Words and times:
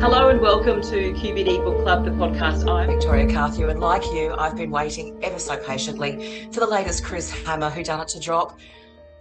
Hello 0.00 0.30
and 0.30 0.40
welcome 0.40 0.80
to 0.80 1.12
QBD 1.12 1.62
Book 1.62 1.82
Club, 1.82 2.06
the 2.06 2.10
podcast. 2.12 2.66
I'm 2.66 2.86
Victoria 2.86 3.26
Carthew, 3.30 3.68
and 3.68 3.80
like 3.80 4.02
you, 4.06 4.32
I've 4.32 4.56
been 4.56 4.70
waiting 4.70 5.22
ever 5.22 5.38
so 5.38 5.58
patiently 5.58 6.48
for 6.50 6.60
the 6.60 6.66
latest 6.66 7.04
Chris 7.04 7.30
Hammer 7.44 7.68
Who 7.68 7.84
Done 7.84 8.00
It 8.00 8.08
to 8.08 8.18
drop. 8.18 8.58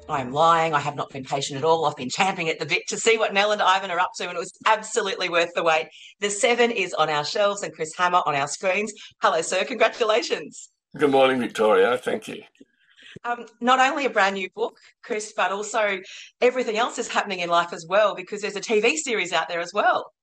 I 0.08 0.22
am 0.22 0.32
lying. 0.32 0.74
I 0.74 0.80
have 0.80 0.96
not 0.96 1.10
been 1.10 1.26
patient 1.26 1.58
at 1.58 1.66
all. 1.66 1.84
I've 1.84 1.98
been 1.98 2.10
champing 2.10 2.48
at 2.48 2.60
the 2.60 2.66
bit 2.66 2.84
to 2.88 2.98
see 2.98 3.18
what 3.18 3.34
Nell 3.34 3.52
and 3.52 3.62
Ivan 3.62 3.92
are 3.92 4.00
up 4.00 4.12
to, 4.20 4.30
and 4.30 4.38
it 4.38 4.40
was 4.40 4.58
absolutely 4.66 5.28
worth 5.28 5.50
the 5.54 5.64
wait. 5.64 5.90
The 6.22 6.30
Seven 6.30 6.72
is 6.72 6.94
on 6.94 7.10
our 7.10 7.26
shelves 7.26 7.62
and 7.62 7.74
Chris 7.74 7.92
Hammer 7.98 8.22
on 8.26 8.36
our 8.36 8.48
screens. 8.48 8.94
Hello, 9.22 9.42
sir. 9.42 9.66
Congratulations. 9.66 10.70
Good 10.98 11.12
morning, 11.12 11.42
Victoria. 11.42 11.98
Thank 11.98 12.30
you. 12.30 12.44
Um, 13.26 13.48
not 13.60 13.80
only 13.80 14.06
a 14.06 14.10
brand 14.10 14.36
new 14.36 14.50
book, 14.52 14.78
Chris, 15.04 15.34
but 15.36 15.52
also 15.52 16.00
everything 16.40 16.78
else 16.78 16.98
is 16.98 17.10
happening 17.10 17.40
in 17.40 17.50
life 17.50 17.74
as 17.74 17.86
well 17.90 18.16
because 18.16 18.42
there's 18.42 18.56
a 18.56 18.62
TV 18.62 18.96
series 18.96 19.34
out 19.34 19.50
there 19.50 19.60
as 19.60 19.74
well. 19.74 20.14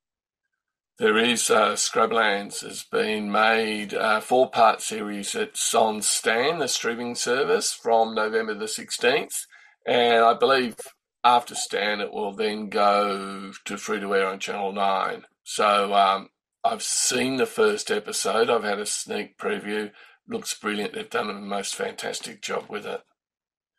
There 0.98 1.18
is 1.18 1.50
uh, 1.50 1.72
Scrublands 1.72 2.62
has 2.62 2.84
been 2.84 3.30
made 3.30 3.92
a 3.92 4.02
uh, 4.02 4.20
four 4.20 4.50
part 4.50 4.80
series 4.80 5.34
at 5.34 5.58
on 5.74 6.00
Stan, 6.00 6.58
the 6.58 6.68
streaming 6.68 7.14
service, 7.14 7.74
from 7.74 8.14
November 8.14 8.54
the 8.54 8.64
16th. 8.64 9.44
And 9.86 10.24
I 10.24 10.32
believe 10.32 10.76
after 11.22 11.54
Stan, 11.54 12.00
it 12.00 12.14
will 12.14 12.32
then 12.32 12.70
go 12.70 13.52
to 13.66 13.76
free 13.76 14.00
to 14.00 14.14
air 14.14 14.26
on 14.26 14.38
Channel 14.38 14.72
9. 14.72 15.26
So 15.44 15.92
um, 15.92 16.30
I've 16.64 16.82
seen 16.82 17.36
the 17.36 17.44
first 17.44 17.90
episode, 17.90 18.48
I've 18.48 18.64
had 18.64 18.78
a 18.78 18.86
sneak 18.86 19.36
preview. 19.36 19.90
Looks 20.26 20.58
brilliant. 20.58 20.94
They've 20.94 21.10
done 21.10 21.28
a 21.28 21.34
most 21.34 21.74
fantastic 21.74 22.40
job 22.40 22.70
with 22.70 22.86
it. 22.86 23.02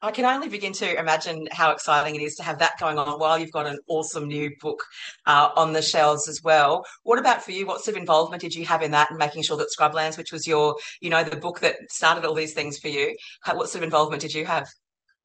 I 0.02 0.12
can 0.12 0.26
only 0.26 0.48
begin 0.48 0.74
to 0.74 1.00
imagine 1.00 1.48
how 1.52 1.72
exciting 1.72 2.16
it 2.16 2.22
is 2.22 2.36
to 2.36 2.44
have 2.44 2.60
that 2.60 2.80
going 2.80 3.00
on 3.00 3.20
while 3.20 3.40
you've 3.40 3.52
got 3.52 3.66
an 3.66 3.80
awesome 3.88 4.28
new 4.28 4.52
book 4.62 4.84
uh, 5.26 5.50
on 5.56 5.74
the 5.74 5.82
shelves 5.82 6.28
as 6.28 6.44
well. 6.44 6.86
What 7.02 7.18
about 7.18 7.42
for 7.42 7.52
you? 7.52 7.66
What 7.66 7.84
sort 7.84 7.98
of 7.98 8.02
involvement 8.02 8.42
did 8.42 8.54
you 8.54 8.64
have 8.66 8.84
in 8.84 8.92
that 8.92 9.10
and 9.10 9.18
making 9.18 9.42
sure 9.42 9.58
that 9.58 9.70
Scrublands, 9.76 10.16
which 10.16 10.32
was 10.32 10.46
your, 10.46 10.76
you 11.02 11.10
know, 11.10 11.24
the 11.24 11.36
book 11.36 11.62
that 11.62 11.78
started 11.90 12.26
all 12.26 12.36
these 12.36 12.54
things 12.54 12.78
for 12.78 12.90
you, 12.90 13.16
what 13.46 13.70
sort 13.70 13.78
of 13.78 13.84
involvement 13.84 14.22
did 14.22 14.36
you 14.36 14.46
have? 14.46 14.68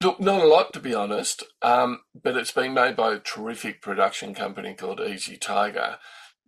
Look, 0.01 0.19
not 0.19 0.41
a 0.41 0.47
lot 0.47 0.73
to 0.73 0.79
be 0.79 0.95
honest, 0.95 1.43
um, 1.61 1.99
but 2.19 2.35
it's 2.35 2.51
been 2.51 2.73
made 2.73 2.95
by 2.95 3.13
a 3.13 3.19
terrific 3.19 3.79
production 3.79 4.33
company 4.33 4.73
called 4.73 4.99
Easy 4.99 5.37
Tiger. 5.37 5.97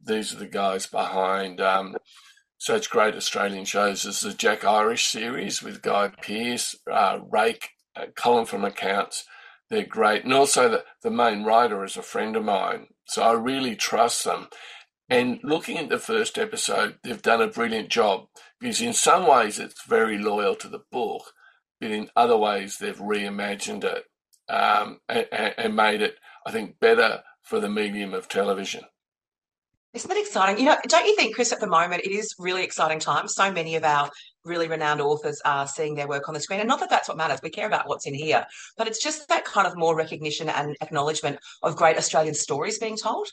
These 0.04 0.34
are 0.34 0.40
the 0.40 0.48
guys 0.48 0.88
behind 0.88 1.62
um, 1.62 1.96
such 2.58 2.90
great 2.90 3.14
Australian 3.14 3.66
shows 3.66 4.04
as 4.04 4.22
the 4.22 4.34
Jack 4.34 4.66
Irish 4.66 5.06
series 5.06 5.62
with 5.62 5.84
Guy 5.84 6.12
Pearce, 6.22 6.76
uh, 6.92 7.20
Rake 7.30 7.70
uh, 7.96 8.06
Colin 8.16 8.46
from 8.46 8.66
Accounts. 8.66 9.26
They're 9.70 9.86
great. 9.86 10.24
And 10.24 10.34
also, 10.34 10.70
the, 10.70 10.84
the 11.02 11.12
main 11.12 11.44
writer 11.44 11.84
is 11.84 11.98
a 11.98 12.02
friend 12.02 12.36
of 12.36 12.44
mine. 12.44 12.88
So 13.08 13.24
I 13.24 13.34
really 13.34 13.76
trust 13.76 14.24
them. 14.24 14.48
And 15.10 15.40
looking 15.44 15.78
at 15.78 15.90
the 15.90 16.00
first 16.00 16.38
episode, 16.38 16.98
they've 17.04 17.22
done 17.22 17.42
a 17.42 17.48
brilliant 17.48 17.90
job 17.90 18.28
because, 18.60 18.82
in 18.82 18.94
some 18.94 19.28
ways, 19.28 19.60
it's 19.60 19.86
very 19.86 20.18
loyal 20.18 20.56
to 20.56 20.68
the 20.68 20.84
book, 20.92 21.34
but 21.80 21.92
in 21.92 22.10
other 22.16 22.38
ways, 22.38 22.78
they've 22.78 22.98
reimagined 22.98 23.84
it 23.84 24.06
um, 24.50 25.00
and, 25.08 25.28
and 25.32 25.76
made 25.76 26.02
it, 26.02 26.16
I 26.46 26.52
think, 26.52 26.80
better 26.80 27.22
for 27.44 27.60
the 27.60 27.70
medium 27.70 28.14
of 28.14 28.28
television. 28.28 28.86
Isn't 29.96 30.10
that 30.10 30.20
exciting? 30.20 30.60
You 30.60 30.66
know, 30.66 30.78
don't 30.90 31.06
you 31.06 31.16
think, 31.16 31.36
Chris, 31.36 31.54
at 31.54 31.62
the 31.62 31.68
moment 31.68 32.04
it 32.04 32.12
is 32.12 32.36
really 32.38 32.66
exciting 32.66 33.00
times. 33.00 33.34
So 33.34 33.50
many 33.50 33.76
of 33.76 33.86
our 33.86 34.12
really 34.44 34.68
renowned 34.68 35.00
authors 35.00 35.42
are 35.46 35.66
seeing 35.68 35.96
their 35.96 36.08
work 36.08 36.28
on 36.28 36.34
the 36.34 36.42
screen. 36.42 36.60
And 36.60 36.68
not 36.68 36.82
that 36.82 36.90
that's 36.90 37.08
what 37.08 37.16
matters. 37.18 37.40
We 37.42 37.50
care 37.50 37.66
about 37.66 37.88
what's 37.88 38.06
in 38.06 38.14
here, 38.14 38.46
but 38.78 38.88
it's 38.88 39.02
just 39.02 39.30
that 39.30 39.46
kind 39.46 39.66
of 39.66 39.78
more 39.78 39.96
recognition 39.96 40.50
and 40.50 40.76
acknowledgement 40.82 41.40
of 41.64 41.78
great 41.78 41.98
Australian 41.98 42.34
stories 42.34 42.78
being 42.78 42.98
told. 42.98 43.30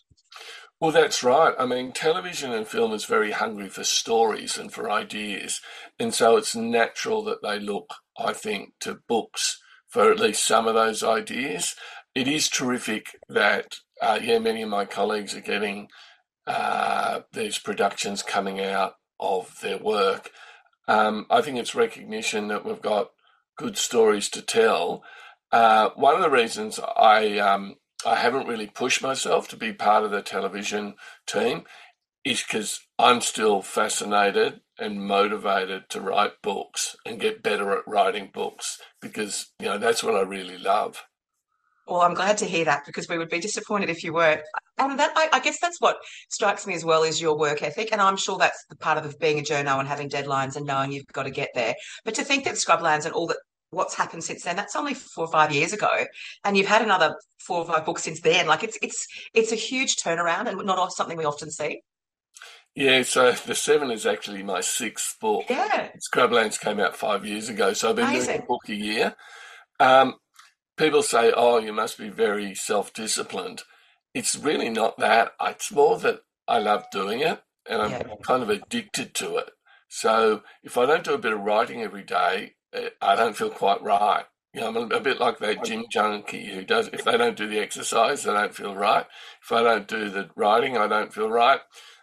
Well, 0.79 0.93
that's 0.93 1.25
right. 1.25 1.55
I 1.59 1.67
mean, 1.67 1.91
television 1.91 2.53
and 2.53 2.67
film 2.67 2.93
is 2.93 3.07
very 3.07 3.33
hungry 3.33 3.69
for 3.69 3.83
stories 3.83 4.57
and 4.57 4.73
for 4.73 4.89
ideas. 4.89 5.61
And 5.99 6.15
so 6.15 6.37
it's 6.37 6.55
natural 6.55 7.25
that 7.25 7.43
they 7.43 7.59
look, 7.59 7.93
I 8.17 8.33
think, 8.33 8.75
to 8.81 9.01
books 9.09 9.61
for 9.89 10.13
at 10.13 10.21
least 10.21 10.47
some 10.47 10.69
of 10.69 10.75
those 10.75 11.03
ideas. 11.03 11.75
It 12.15 12.29
is 12.29 12.49
terrific 12.49 13.19
that, 13.29 13.77
uh, 14.01 14.21
yeah, 14.23 14.39
many 14.39 14.63
of 14.63 14.69
my 14.69 14.85
colleagues 14.85 15.35
are 15.35 15.41
getting 15.41 15.89
uh, 16.47 17.21
these 17.33 17.59
productions 17.59 18.23
coming 18.23 18.61
out 18.61 18.97
of 19.21 19.61
their 19.61 19.79
work. 19.79 20.31
Um, 20.89 21.27
I 21.31 21.41
think 21.43 21.59
it's 21.59 21.75
recognition 21.75 22.49
that 22.49 22.65
we've 22.65 22.83
got 22.83 23.11
good 23.57 23.77
stories 23.77 24.29
to 24.31 24.43
tell. 24.43 25.05
Uh, 25.51 25.91
one 25.95 26.17
of 26.17 26.23
the 26.23 26.31
reasons 26.31 26.81
I 26.97 27.39
um, 27.39 27.77
I 28.05 28.17
haven't 28.17 28.49
really 28.49 28.67
pushed 28.67 29.03
myself 29.03 29.49
to 29.49 29.57
be 29.57 29.73
part 29.73 30.05
of 30.05 30.11
the 30.11 30.23
television 30.23 30.95
team 31.27 31.65
is 32.25 32.43
because 32.43 32.81
I'm 32.99 33.21
still 33.21 33.63
fascinated 33.63 34.61
and 34.79 35.07
motivated 35.07 35.89
to 35.91 36.01
write 36.01 36.43
books 36.43 36.97
and 37.05 37.21
get 37.21 37.43
better 37.43 37.71
at 37.77 37.87
writing 37.87 38.31
books 38.33 38.81
because 39.01 39.53
you 39.61 39.67
know 39.67 39.79
that's 39.79 40.03
what 40.03 40.15
I 40.15 40.23
really 40.23 40.59
love. 40.59 41.05
Well, 41.87 42.03
I'm 42.03 42.15
glad 42.15 42.39
to 42.39 42.45
hear 42.45 42.65
that 42.65 42.85
because 42.87 43.09
we 43.09 43.19
would 43.19 43.29
be 43.29 43.41
disappointed 43.41 43.91
if 43.91 44.05
you 44.05 44.13
weren't. 44.13 44.43
And 44.79 44.99
that 44.99 45.13
I, 45.17 45.29
I, 45.33 45.41
guess 45.41 45.59
that's 45.61 45.81
what 45.81 45.97
strikes 46.29 46.67
me 46.67 46.75
as 46.75 46.85
well 46.85 47.03
is 47.03 47.21
your 47.21 47.37
work 47.37 47.63
ethic. 47.63 47.91
And 47.93 48.01
I'm 48.01 48.17
sure 48.17 48.39
that's 48.39 48.65
the 48.71 48.77
part 48.77 49.05
of 49.05 49.19
being 49.19 49.39
a 49.39 49.43
journo 49.43 49.79
and 49.79 49.89
having 49.89 50.09
deadlines 50.09 50.57
and 50.57 50.65
knowing 50.65 50.93
you've 50.93 51.07
got 51.13 51.25
to 51.25 51.31
get 51.31 51.51
there. 51.55 51.75
But 52.05 52.15
to 52.15 52.25
think 52.25 52.45
that 52.45 52.55
Scrublands 52.55 53.05
and 53.05 53.15
all 53.15 53.27
that 53.29 53.39
what's 53.71 53.95
happened 53.95 54.23
since 54.23 54.45
then, 54.45 54.55
that's 54.55 54.77
only 54.77 54.95
four 54.95 55.25
or 55.25 55.33
five 55.33 55.53
years 55.53 55.73
ago. 55.73 55.91
And 56.45 56.57
you've 56.57 56.67
had 56.67 56.83
another 56.83 57.17
four 57.41 57.59
or 57.59 57.65
five 57.65 57.85
books 57.85 58.05
since 58.05 58.21
then. 58.21 58.47
Like 58.47 58.63
it's 58.63 58.79
it's 58.81 59.07
it's 59.35 59.53
a 59.53 59.57
huge 59.57 59.97
turnaround 59.97 60.47
and 60.47 60.65
not 60.65 60.93
something 60.93 61.17
we 61.17 61.25
often 61.25 61.51
see. 61.51 61.83
Yeah, 62.75 63.03
so 63.03 63.33
the 63.33 63.55
seven 63.55 63.91
is 63.91 64.07
actually 64.07 64.43
my 64.43 64.61
sixth 64.63 65.19
book. 65.21 65.45
Yeah. 65.51 65.91
Scrublands 66.11 66.59
came 66.59 66.81
out 66.81 66.97
five 66.97 67.27
years 67.27 67.49
ago. 67.49 67.75
So 67.75 67.91
I've 67.91 67.97
been 67.97 68.07
Amazing. 68.07 68.29
doing 68.29 68.43
a 68.43 68.47
book 68.47 68.69
a 68.69 68.75
year. 68.75 69.15
Um, 69.79 70.15
people 70.83 71.03
say, 71.03 71.33
oh, 71.35 71.59
you 71.59 71.73
must 71.73 71.97
be 71.97 72.09
very 72.09 72.55
self 72.55 72.93
disciplined. 72.93 73.63
It's 74.15 74.35
really 74.35 74.69
not 74.69 74.99
that. 74.99 75.33
It's 75.41 75.71
more 75.73 75.99
that 76.01 76.23
I 76.49 76.59
love 76.59 76.85
doing 76.91 77.21
it 77.21 77.41
and 77.69 77.81
I'm 77.81 77.91
yeah. 77.93 78.15
kind 78.23 78.43
of 78.43 78.51
addicted 78.51 79.15
to 79.15 79.37
it. 79.37 79.51
So 79.89 80.43
if 80.63 80.77
I 80.77 80.87
don't 80.87 81.05
do 81.05 81.15
a 81.15 81.19
bit 81.19 81.33
of 81.33 81.41
writing 81.41 81.83
every 81.83 82.03
day, 82.03 82.55
eh, 82.75 82.89
I 83.01 83.15
don't 83.15 83.37
feel 83.37 83.51
quite 83.51 83.83
right. 83.83 84.25
You 84.53 84.61
know, 84.61 84.69
I'm 84.69 84.93
a 84.93 85.01
bit 85.01 85.21
like 85.21 85.39
that 85.39 85.65
gym 85.65 85.85
junkie 85.91 86.53
who 86.53 86.65
does, 86.65 86.89
if 86.93 87.05
they 87.05 87.17
don't 87.17 87.37
do 87.37 87.47
the 87.47 87.61
exercise, 87.61 88.25
they 88.25 88.33
don't 88.33 88.55
feel 88.55 88.75
right. 88.75 89.07
If 89.43 89.53
I 89.53 89.63
don't 89.63 89.89
do 89.89 90.11
the 90.11 90.31
writing, 90.37 90.77
I 90.77 90.89
don't 90.89 91.15
feel 91.15 91.31
right. 91.31 91.61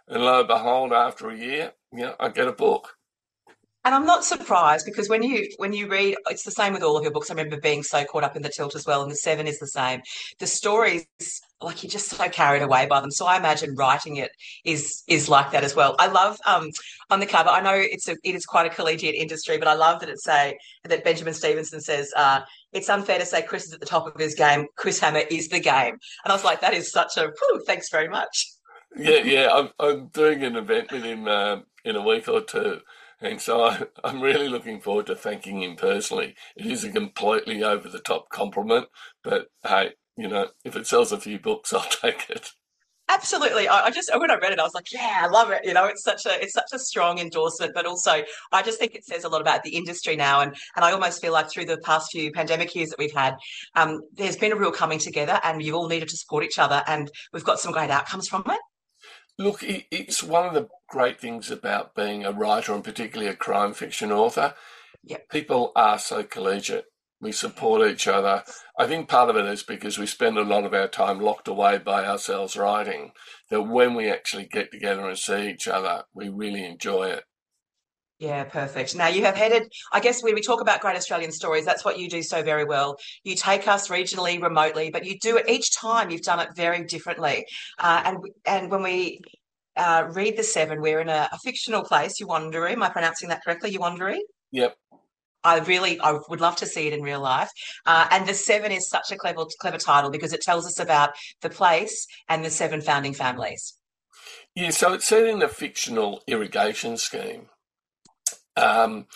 And 0.08 0.24
lo 0.24 0.40
and 0.40 0.48
behold, 0.48 0.92
after 0.92 1.30
a 1.30 1.38
year, 1.38 1.74
you 1.92 2.00
know, 2.00 2.16
I 2.20 2.30
get 2.30 2.48
a 2.48 2.54
book. 2.54 2.96
And 3.86 3.96
I'm 3.96 4.06
not 4.06 4.26
surprised 4.26 4.86
because 4.86 5.08
when 5.08 5.24
you 5.24 5.48
when 5.56 5.72
you 5.72 5.88
read, 5.88 6.18
it's 6.30 6.44
the 6.44 6.52
same 6.52 6.74
with 6.74 6.84
all 6.84 6.98
of 6.98 7.04
your 7.04 7.14
books. 7.14 7.32
I 7.32 7.34
remember 7.34 7.62
being 7.62 7.82
so 7.82 8.04
caught 8.04 8.26
up 8.26 8.36
in 8.36 8.42
the 8.42 8.50
tilt 8.50 8.76
as 8.76 8.86
well, 8.86 9.02
and 9.02 9.10
the 9.10 9.16
seven 9.16 9.48
is 9.48 9.58
the 9.58 9.68
same. 9.68 10.02
The 10.40 10.48
stories, 10.48 11.06
like 11.62 11.82
you're 11.82 11.90
just 11.90 12.10
so 12.10 12.28
carried 12.28 12.62
away 12.62 12.88
by 12.88 13.00
them. 13.00 13.10
So 13.10 13.26
I 13.26 13.38
imagine 13.38 13.76
writing 13.76 14.18
it 14.18 14.32
is 14.66 15.04
is 15.08 15.30
like 15.30 15.52
that 15.52 15.64
as 15.64 15.78
well. 15.78 15.96
I 15.98 16.08
love 16.08 16.38
um, 16.46 16.70
on 17.10 17.22
the 17.22 17.26
cover. 17.26 17.48
I 17.48 17.62
know 17.62 17.74
it's 17.74 18.10
a 18.10 18.18
it 18.22 18.36
is 18.36 18.46
quite 18.46 18.66
a 18.66 18.76
collegiate 18.76 19.16
industry, 19.16 19.58
but 19.58 19.70
I 19.70 19.76
love 19.76 20.02
that 20.02 20.10
it 20.10 20.20
say 20.20 20.58
that 20.84 21.06
Benjamin 21.06 21.34
Stevenson 21.34 21.80
says 21.80 22.12
uh, 22.18 22.42
it's 22.74 22.90
unfair 22.90 23.18
to 23.18 23.26
say 23.26 23.42
Chris 23.42 23.66
is 23.66 23.74
at 23.74 23.80
the 23.80 23.86
top 23.86 24.08
of 24.08 24.20
his 24.20 24.36
game. 24.36 24.68
Chris 24.76 25.00
Hammer 25.00 25.24
is 25.32 25.48
the 25.48 25.62
game, 25.62 25.98
and 26.26 26.32
I 26.32 26.34
was 26.34 26.44
like, 26.44 26.60
that 26.60 26.74
is 26.74 26.92
such 26.92 27.16
a 27.16 27.28
whew, 27.28 27.64
thanks 27.66 27.90
very 27.90 28.10
much. 28.10 28.46
Yeah, 28.98 29.24
yeah. 29.24 29.48
I'm 29.54 29.70
I'm 29.80 30.08
doing 30.08 30.44
an 30.44 30.58
event 30.58 30.92
with 30.92 31.04
him 31.04 31.30
um, 31.30 31.64
in 31.86 31.96
a 31.96 32.02
week 32.02 32.28
or 32.28 32.42
two 32.42 32.82
and 33.22 33.42
so 33.42 33.66
I, 33.66 33.86
am 34.04 34.22
really 34.22 34.48
looking 34.48 34.80
forward 34.80 35.08
to 35.08 35.16
thanking 35.16 35.62
him 35.64 35.76
personally. 35.76 36.36
It 36.56 36.66
is 36.66 36.84
a 36.84 36.92
completely 36.92 37.64
over 37.64 37.90
the 37.90 38.00
top 38.00 38.30
compliment, 38.30 38.88
but 39.24 39.48
hey, 39.68 39.94
you 40.18 40.28
know, 40.28 40.48
if 40.64 40.76
it 40.76 40.88
sells 40.88 41.12
a 41.12 41.20
few 41.20 41.40
books, 41.40 41.74
I'll 41.74 41.82
take 41.82 42.30
it. 42.30 42.52
Absolutely. 43.12 43.68
I, 43.68 43.86
I, 43.86 43.90
just 43.90 44.12
when 44.16 44.30
I 44.30 44.36
read 44.36 44.54
it, 44.54 44.60
I 44.60 44.64
was 44.64 44.76
like, 44.76 44.92
yeah, 44.94 45.22
I 45.24 45.28
love 45.28 45.50
it. 45.50 45.62
You 45.66 45.74
know, 45.74 45.86
it's 45.86 46.04
such 46.04 46.28
a 46.28 46.44
it's 46.44 46.54
such 46.54 46.72
a 46.74 46.78
strong 46.78 47.18
endorsement, 47.18 47.74
but 47.74 47.88
also 47.88 48.22
I 48.52 48.62
just 48.62 48.78
think 48.78 48.94
it 48.94 49.04
says 49.04 49.24
a 49.24 49.30
lot 49.30 49.42
about 49.42 49.64
the 49.64 49.76
industry 49.76 50.16
now. 50.16 50.42
And 50.42 50.56
and 50.76 50.86
I 50.86 50.92
almost 50.92 51.20
feel 51.20 51.34
like 51.34 51.50
through 51.50 51.66
the 51.66 51.80
past 51.80 52.10
few 52.12 52.32
pandemic 52.32 52.76
years 52.76 52.90
that 52.90 53.00
we've 53.00 53.12
had, 53.12 53.36
um, 53.76 54.02
there's 54.14 54.38
been 54.38 54.52
a 54.52 54.56
real 54.56 54.72
coming 54.72 55.00
together, 55.00 55.40
and 55.44 55.64
you've 55.64 55.74
all 55.74 55.88
needed 55.88 56.10
to 56.10 56.18
support 56.18 56.44
each 56.44 56.60
other, 56.60 56.84
and 56.86 57.10
we've 57.34 57.44
got 57.44 57.60
some 57.60 57.72
great 57.72 57.90
outcomes 57.90 58.28
from 58.28 58.44
it. 58.46 58.60
Look, 59.40 59.64
it's 59.64 60.22
one 60.22 60.46
of 60.46 60.54
the 60.54 60.68
great 60.90 61.22
things 61.22 61.50
about 61.50 61.96
being 61.96 62.26
a 62.26 62.34
writer 62.34 62.74
and 62.74 62.84
particularly 62.84 63.32
a 63.32 63.36
crime 63.38 63.74
fiction 63.74 64.12
author. 64.12 64.54
Yep. 65.06 65.30
People 65.30 65.72
are 65.78 65.98
so 65.98 66.24
collegiate. 66.24 66.88
We 67.22 67.32
support 67.32 67.90
each 67.90 68.06
other. 68.06 68.44
I 68.78 68.86
think 68.86 69.08
part 69.08 69.30
of 69.30 69.38
it 69.38 69.46
is 69.46 69.64
because 69.64 69.98
we 69.98 70.08
spend 70.08 70.38
a 70.38 70.44
lot 70.44 70.66
of 70.66 70.74
our 70.74 70.90
time 70.90 71.22
locked 71.22 71.48
away 71.48 71.78
by 71.78 72.06
ourselves 72.06 72.58
writing, 72.58 73.12
that 73.50 73.62
when 73.62 73.94
we 73.94 74.10
actually 74.10 74.46
get 74.46 74.74
together 74.74 75.08
and 75.08 75.18
see 75.18 75.50
each 75.50 75.70
other, 75.70 76.04
we 76.14 76.28
really 76.28 76.66
enjoy 76.66 77.08
it. 77.08 77.24
Yeah, 78.20 78.44
perfect. 78.44 78.96
Now 78.96 79.08
you 79.08 79.24
have 79.24 79.36
headed, 79.36 79.72
I 79.94 80.02
guess 80.02 80.22
when 80.22 80.36
we 80.36 80.42
talk 80.42 80.60
about 80.60 80.82
great 80.82 80.98
Australian 80.98 81.32
stories, 81.32 81.64
that's 81.64 81.86
what 81.86 81.98
you 81.98 82.10
do 82.10 82.22
so 82.22 82.44
very 82.44 82.66
well. 82.66 82.98
You 83.24 83.36
take 83.36 83.66
us 83.66 83.88
regionally, 83.88 84.42
remotely, 84.42 84.90
but 84.92 85.06
you 85.06 85.18
do 85.20 85.38
it 85.38 85.50
each 85.50 85.74
time. 85.76 86.10
You've 86.10 86.24
done 86.24 86.42
it 86.42 86.50
very 86.54 86.84
differently. 86.84 87.46
Uh, 87.78 88.02
and 88.04 88.18
and 88.46 88.70
when 88.70 88.84
we 88.84 89.22
uh, 89.80 90.10
read 90.12 90.38
the 90.38 90.44
seven. 90.44 90.82
We're 90.82 91.00
in 91.00 91.10
a, 91.10 91.30
a 91.32 91.38
fictional 91.40 91.84
place, 91.84 92.20
you 92.20 92.28
Yuwonderie. 92.28 92.74
Am 92.74 92.84
I 92.84 92.90
pronouncing 92.90 93.30
that 93.30 93.44
correctly, 93.44 93.72
You 93.72 93.80
Yuwonderie? 93.80 94.20
Yep. 94.52 94.76
I 95.44 95.60
really, 95.60 96.00
I 96.02 96.20
would 96.28 96.42
love 96.42 96.58
to 96.58 96.66
see 96.66 96.88
it 96.88 96.94
in 96.94 97.02
real 97.02 97.22
life. 97.22 97.50
Uh, 97.86 98.08
and 98.12 98.28
the 98.28 98.34
seven 98.34 98.74
is 98.74 98.90
such 98.90 99.12
a 99.12 99.16
clever, 99.16 99.46
clever 99.62 99.78
title 99.78 100.12
because 100.12 100.34
it 100.34 100.42
tells 100.42 100.66
us 100.66 100.80
about 100.80 101.12
the 101.42 101.50
place 101.50 102.06
and 102.28 102.44
the 102.44 102.50
seven 102.50 102.82
founding 102.82 103.14
families. 103.14 103.76
Yeah, 104.54 104.72
so 104.72 104.94
it's 104.94 105.06
set 105.06 105.26
in 105.26 105.42
a 105.42 105.48
fictional 105.48 106.22
irrigation 106.28 106.98
scheme. 106.98 107.48
Um, 108.56 109.08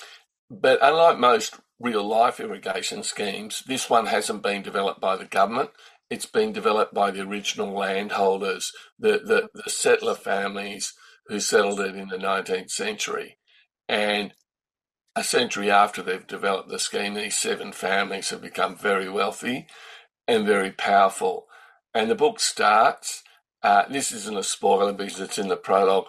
but 0.50 0.80
unlike 0.82 1.20
most 1.20 1.60
real 1.80 2.08
life 2.08 2.40
irrigation 2.40 3.04
schemes, 3.04 3.64
this 3.68 3.90
one 3.90 4.08
hasn't 4.08 4.44
been 4.44 4.62
developed 4.62 5.02
by 5.02 5.16
the 5.16 5.26
government. 5.26 5.72
It's 6.10 6.26
been 6.26 6.54
developed 6.54 6.94
by 6.94 7.12
the 7.12 7.22
original 7.22 7.74
landholders, 7.74 8.72
the, 9.00 9.20
the, 9.24 9.50
the 9.54 9.70
settler 9.70 10.16
families 10.16 10.94
who 11.28 11.40
settled 11.40 11.80
it 11.80 11.96
in 11.96 12.10
the 12.10 12.18
19th 12.18 12.70
century. 12.70 13.38
And 13.90 14.34
a 15.16 15.24
century 15.24 15.70
after 15.70 16.02
they've 16.02 16.26
developed 16.26 16.70
the 16.70 16.80
scheme, 16.80 17.14
these 17.14 17.38
seven 17.38 17.72
families 17.72 18.30
have 18.30 18.42
become 18.42 18.76
very 18.76 19.10
wealthy 19.10 19.68
and 20.28 20.46
very 20.46 20.72
powerful. 20.72 21.48
And 21.94 22.10
the 22.10 22.16
book 22.16 22.40
starts, 22.40 23.24
uh, 23.62 23.84
this 23.90 24.12
isn't 24.12 24.38
a 24.38 24.44
spoiler 24.44 24.94
because 24.94 25.20
it's 25.20 25.38
in 25.38 25.48
the 25.50 25.58
prologue, 25.58 26.08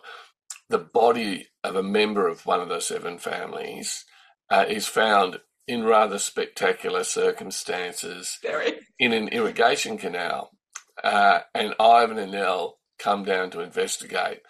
the 0.69 0.79
body 0.79 1.49
of 1.63 1.77
a 1.77 1.83
member 1.83 2.29
of 2.29 2.47
one 2.47 2.61
of 2.61 2.69
the 2.69 2.81
seven 2.81 3.19
families 3.19 4.05
uh, 4.51 4.65
is 4.69 4.87
found 4.87 5.41
in 5.67 5.85
rather 5.85 6.19
spectacular 6.19 7.05
circumstances 7.05 8.39
Very. 8.43 8.81
in 8.99 9.13
an 9.13 9.29
irrigation 9.29 9.97
canal. 9.97 10.51
Uh, 11.03 11.41
and 11.55 11.75
Ivan 11.81 12.19
and 12.19 12.33
Nell 12.33 12.79
come 12.99 13.25
down 13.25 13.51
to 13.51 13.61
investigate. 13.61 14.41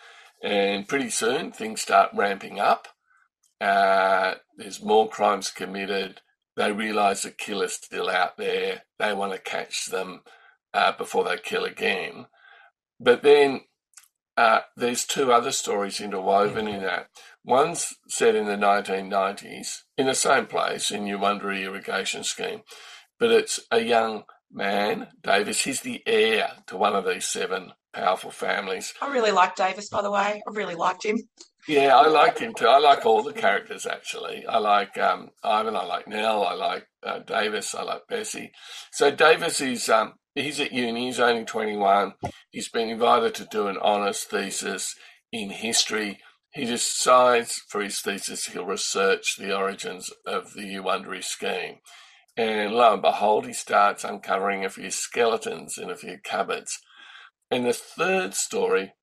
And 0.43 0.87
pretty 0.87 1.11
soon 1.11 1.53
things 1.53 1.81
start 1.81 2.11
ramping 2.15 2.61
up. 2.61 2.89
Uh, 3.61 4.35
there's 4.57 4.83
more 4.83 5.09
crimes 5.09 5.51
committed. 5.51 6.21
They 6.57 6.73
realise 6.73 7.23
the 7.23 7.31
killer's 7.31 7.75
still 7.75 8.11
out 8.11 8.37
there. 8.37 8.83
They 8.99 9.15
want 9.15 9.33
to 9.33 9.39
catch 9.39 9.87
them 9.87 10.21
uh, 10.73 10.93
before 10.97 11.25
they 11.25 11.39
kill 11.39 11.65
again. 11.65 12.27
But 13.01 13.23
then 13.23 13.63
uh, 14.37 14.61
there's 14.77 15.05
two 15.05 15.33
other 15.33 15.53
stories 15.53 16.01
interwoven 16.01 16.67
in 16.67 16.83
that. 16.83 17.09
One's 17.45 17.95
set 18.09 18.35
in 18.35 18.47
the 18.47 18.57
1990s 18.57 19.83
in 19.97 20.07
the 20.07 20.15
same 20.15 20.47
place 20.47 20.91
in 20.91 21.05
Yuwonderie 21.05 21.65
irrigation 21.65 22.25
scheme, 22.25 22.63
but 23.19 23.31
it's 23.31 23.61
a 23.71 23.81
young 23.81 24.25
man, 24.53 25.09
Davis. 25.23 25.63
He's 25.63 25.81
the 25.81 26.03
heir 26.07 26.49
to 26.67 26.77
one 26.77 26.95
of 26.95 27.05
these 27.05 27.27
seven 27.27 27.73
powerful 27.93 28.31
families. 28.31 28.93
I 29.01 29.13
really 29.13 29.31
like 29.31 29.57
Davis, 29.57 29.89
by 29.89 30.03
the 30.03 30.11
way. 30.11 30.43
I 30.47 30.51
really 30.53 30.75
liked 30.75 31.05
him. 31.05 31.19
Yeah, 31.67 31.97
I 31.97 32.09
like 32.09 32.39
him 32.39 32.53
too. 32.53 32.67
I 32.67 32.79
like 32.79 33.07
all 33.07 33.23
the 33.23 33.33
characters 33.33 33.87
actually. 33.87 34.45
I 34.47 34.59
like 34.59 34.99
um, 34.99 35.31
Ivan. 35.43 35.77
I 35.77 35.85
like 35.85 36.07
Nell. 36.07 36.45
I 36.45 36.55
like 36.55 36.87
uh, 37.03 37.21
Davis. 37.21 37.75
I 37.75 37.83
like 37.83 38.03
Bessie. 38.09 38.53
So 38.93 39.11
Davis 39.11 39.61
is 39.61 39.89
um, 39.89 40.15
he's 40.35 40.61
at 40.61 40.73
uni. 40.73 41.07
He's 41.07 41.21
only 41.21 41.45
twenty 41.45 41.77
one. 41.77 42.15
He's 42.51 42.69
been 42.69 42.91
invited 42.91 43.35
to 43.37 43.47
do 43.51 43.69
an 43.69 43.79
honours 43.79 44.25
thesis 44.25 44.95
in 45.33 45.51
history. 45.51 46.21
He 46.53 46.67
decides 46.67 47.63
for 47.69 47.81
his 47.81 48.01
thesis 48.01 48.47
he'll 48.47 48.67
research 48.67 49.37
the 49.39 49.57
origins 49.57 50.11
of 50.27 50.53
the 50.53 50.63
Yuwonderie 50.63 51.25
scheme. 51.25 51.79
And 52.37 52.73
lo 52.75 52.95
and 52.95 53.03
behold, 53.03 53.47
he 53.47 53.53
starts 53.53 54.05
uncovering 54.05 54.65
a 54.65 54.71
few 54.71 54.91
skeletons 54.91 55.79
in 55.79 55.91
a 55.91 55.97
few 55.97 56.19
cupboards. 56.23 56.81
And 57.51 57.65
the 57.65 57.73
third 57.73 58.35
story 58.35 58.95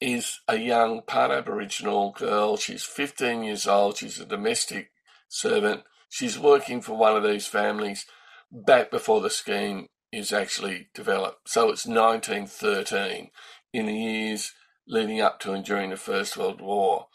is 0.00 0.40
a 0.48 0.56
young 0.56 1.02
part 1.02 1.30
Aboriginal 1.30 2.12
girl. 2.12 2.56
She's 2.56 2.84
15 2.84 3.42
years 3.42 3.66
old. 3.66 3.96
She's 3.96 4.20
a 4.20 4.26
domestic 4.26 4.90
servant. 5.28 5.82
She's 6.08 6.38
working 6.38 6.80
for 6.80 6.96
one 6.96 7.16
of 7.16 7.22
these 7.24 7.46
families 7.46 8.06
back 8.52 8.90
before 8.90 9.20
the 9.20 9.30
scheme 9.30 9.86
is 10.12 10.32
actually 10.32 10.88
developed. 10.94 11.48
So 11.48 11.70
it's 11.70 11.86
1913 11.86 13.30
in 13.72 13.86
the 13.86 13.94
years 13.94 14.52
leading 14.86 15.20
up 15.20 15.38
to 15.40 15.52
and 15.52 15.64
during 15.64 15.90
the 15.90 15.96
First 15.96 16.36
World 16.36 16.60
War. 16.60 17.06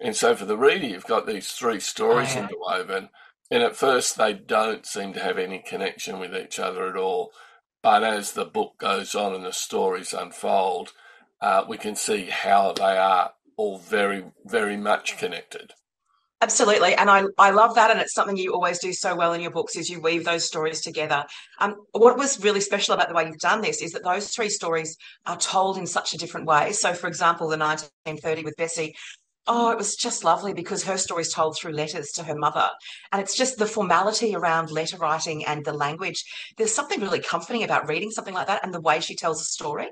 And 0.00 0.14
so 0.16 0.34
for 0.34 0.44
the 0.44 0.58
reader, 0.58 0.86
you've 0.86 1.06
got 1.06 1.26
these 1.26 1.48
three 1.52 1.80
stories 1.80 2.34
Oh, 2.36 2.40
yeah. 2.40 2.48
interwoven. 2.48 3.08
And 3.52 3.62
at 3.62 3.76
first, 3.76 4.16
they 4.16 4.32
don't 4.32 4.86
seem 4.86 5.12
to 5.12 5.20
have 5.20 5.36
any 5.36 5.58
connection 5.58 6.18
with 6.18 6.34
each 6.34 6.58
other 6.58 6.88
at 6.88 6.96
all. 6.96 7.32
But 7.82 8.02
as 8.02 8.32
the 8.32 8.46
book 8.46 8.78
goes 8.78 9.14
on 9.14 9.34
and 9.34 9.44
the 9.44 9.52
stories 9.52 10.14
unfold, 10.14 10.94
uh, 11.38 11.62
we 11.68 11.76
can 11.76 11.94
see 11.94 12.30
how 12.30 12.72
they 12.72 12.96
are 12.96 13.32
all 13.58 13.76
very, 13.76 14.24
very 14.46 14.78
much 14.78 15.18
connected. 15.18 15.74
Absolutely, 16.40 16.94
and 16.94 17.10
I, 17.10 17.24
I 17.38 17.50
love 17.50 17.74
that, 17.74 17.90
and 17.90 18.00
it's 18.00 18.14
something 18.14 18.38
you 18.38 18.54
always 18.54 18.78
do 18.78 18.94
so 18.94 19.14
well 19.14 19.34
in 19.34 19.42
your 19.42 19.50
books 19.50 19.76
is 19.76 19.90
you 19.90 20.00
weave 20.00 20.24
those 20.24 20.44
stories 20.44 20.80
together. 20.80 21.24
Um, 21.60 21.76
what 21.92 22.16
was 22.16 22.42
really 22.42 22.60
special 22.60 22.94
about 22.94 23.08
the 23.08 23.14
way 23.14 23.26
you've 23.26 23.38
done 23.38 23.60
this 23.60 23.82
is 23.82 23.92
that 23.92 24.02
those 24.02 24.30
three 24.30 24.48
stories 24.48 24.96
are 25.26 25.36
told 25.36 25.76
in 25.76 25.86
such 25.86 26.14
a 26.14 26.18
different 26.18 26.46
way. 26.46 26.72
So, 26.72 26.94
for 26.94 27.06
example, 27.06 27.48
the 27.48 27.58
1930 27.58 28.44
with 28.44 28.56
Bessie, 28.56 28.96
oh, 29.46 29.70
it 29.70 29.78
was 29.78 29.96
just 29.96 30.24
lovely 30.24 30.52
because 30.52 30.84
her 30.84 30.96
story 30.96 31.22
is 31.22 31.32
told 31.32 31.56
through 31.56 31.72
letters 31.72 32.10
to 32.12 32.24
her 32.24 32.34
mother, 32.34 32.68
and 33.10 33.20
it's 33.20 33.36
just 33.36 33.58
the 33.58 33.66
formality 33.66 34.34
around 34.34 34.70
letter 34.70 34.96
writing 34.96 35.44
and 35.44 35.64
the 35.64 35.72
language. 35.72 36.24
There's 36.56 36.74
something 36.74 37.00
really 37.00 37.20
comforting 37.20 37.64
about 37.64 37.88
reading 37.88 38.10
something 38.10 38.34
like 38.34 38.46
that 38.46 38.64
and 38.64 38.72
the 38.72 38.80
way 38.80 39.00
she 39.00 39.16
tells 39.16 39.40
a 39.40 39.44
story. 39.44 39.88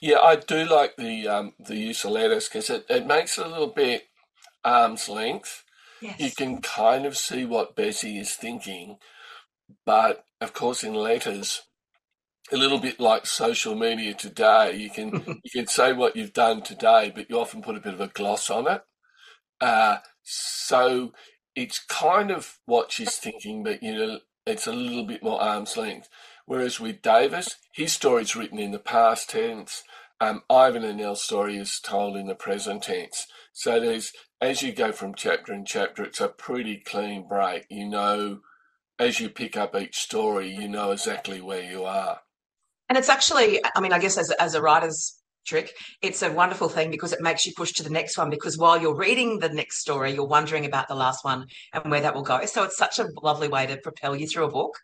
Yeah, 0.00 0.18
I 0.18 0.36
do 0.36 0.64
like 0.64 0.96
the 0.96 1.28
um, 1.28 1.54
the 1.58 1.76
use 1.76 2.04
of 2.04 2.12
letters 2.12 2.48
because 2.48 2.70
it, 2.70 2.86
it 2.88 3.06
makes 3.06 3.38
it 3.38 3.46
a 3.46 3.48
little 3.48 3.68
bit 3.68 4.04
arm's 4.64 5.08
length. 5.08 5.64
Yes. 6.00 6.20
You 6.20 6.30
can 6.30 6.62
kind 6.62 7.06
of 7.06 7.16
see 7.16 7.44
what 7.44 7.74
Bessie 7.74 8.18
is 8.18 8.34
thinking, 8.34 8.98
but 9.84 10.24
of 10.40 10.52
course, 10.52 10.84
in 10.84 10.94
letters, 10.94 11.62
a 12.52 12.56
little 12.56 12.78
bit 12.78 12.98
like 12.98 13.26
social 13.26 13.74
media 13.74 14.14
today, 14.14 14.76
you 14.76 14.90
can 14.90 15.40
you 15.44 15.50
can 15.50 15.66
say 15.66 15.92
what 15.92 16.16
you've 16.16 16.32
done 16.32 16.62
today, 16.62 17.12
but 17.14 17.28
you 17.30 17.38
often 17.38 17.62
put 17.62 17.76
a 17.76 17.80
bit 17.80 17.94
of 17.94 18.00
a 18.00 18.08
gloss 18.08 18.50
on 18.50 18.68
it. 18.68 18.82
Uh, 19.60 19.98
so 20.22 21.12
it's 21.54 21.84
kind 21.84 22.30
of 22.30 22.58
what 22.66 22.92
she's 22.92 23.16
thinking, 23.16 23.62
but 23.64 23.82
you 23.82 23.94
know, 23.94 24.18
it's 24.46 24.66
a 24.66 24.72
little 24.72 25.04
bit 25.04 25.22
more 25.22 25.42
arm's 25.42 25.76
length. 25.76 26.08
Whereas 26.46 26.80
with 26.80 27.02
Davis, 27.02 27.56
his 27.74 27.92
story's 27.92 28.34
written 28.34 28.58
in 28.58 28.70
the 28.70 28.78
past 28.78 29.30
tense. 29.30 29.82
Um, 30.20 30.42
Ivan 30.50 30.82
and 30.82 30.98
Nell's 30.98 31.22
story 31.22 31.56
is 31.56 31.78
told 31.78 32.16
in 32.16 32.26
the 32.26 32.34
present 32.34 32.84
tense. 32.84 33.26
So 33.52 33.78
there's, 33.78 34.12
as 34.40 34.62
you 34.62 34.72
go 34.72 34.90
from 34.90 35.14
chapter 35.14 35.52
and 35.52 35.66
chapter, 35.66 36.02
it's 36.04 36.20
a 36.20 36.28
pretty 36.28 36.78
clean 36.78 37.28
break. 37.28 37.66
You 37.68 37.88
know, 37.88 38.40
as 38.98 39.20
you 39.20 39.28
pick 39.28 39.56
up 39.56 39.76
each 39.76 39.96
story, 39.96 40.50
you 40.50 40.68
know 40.68 40.90
exactly 40.90 41.40
where 41.40 41.62
you 41.62 41.84
are. 41.84 42.20
And 42.88 42.96
it's 42.96 43.08
actually, 43.08 43.60
I 43.76 43.80
mean, 43.80 43.92
I 43.92 43.98
guess 43.98 44.16
as, 44.16 44.30
as 44.32 44.54
a 44.54 44.62
writer's 44.62 45.20
trick, 45.46 45.72
it's 46.02 46.22
a 46.22 46.32
wonderful 46.32 46.68
thing 46.68 46.90
because 46.90 47.12
it 47.12 47.20
makes 47.20 47.46
you 47.46 47.52
push 47.56 47.72
to 47.72 47.82
the 47.82 47.90
next 47.90 48.16
one. 48.16 48.30
Because 48.30 48.56
while 48.56 48.80
you're 48.80 48.96
reading 48.96 49.38
the 49.38 49.48
next 49.48 49.78
story, 49.78 50.12
you're 50.12 50.26
wondering 50.26 50.64
about 50.64 50.88
the 50.88 50.94
last 50.94 51.24
one 51.24 51.46
and 51.72 51.90
where 51.90 52.00
that 52.00 52.14
will 52.14 52.22
go. 52.22 52.44
So 52.46 52.64
it's 52.64 52.76
such 52.76 52.98
a 52.98 53.08
lovely 53.22 53.48
way 53.48 53.66
to 53.66 53.76
propel 53.76 54.16
you 54.16 54.26
through 54.26 54.44
a 54.44 54.50
book. 54.50 54.78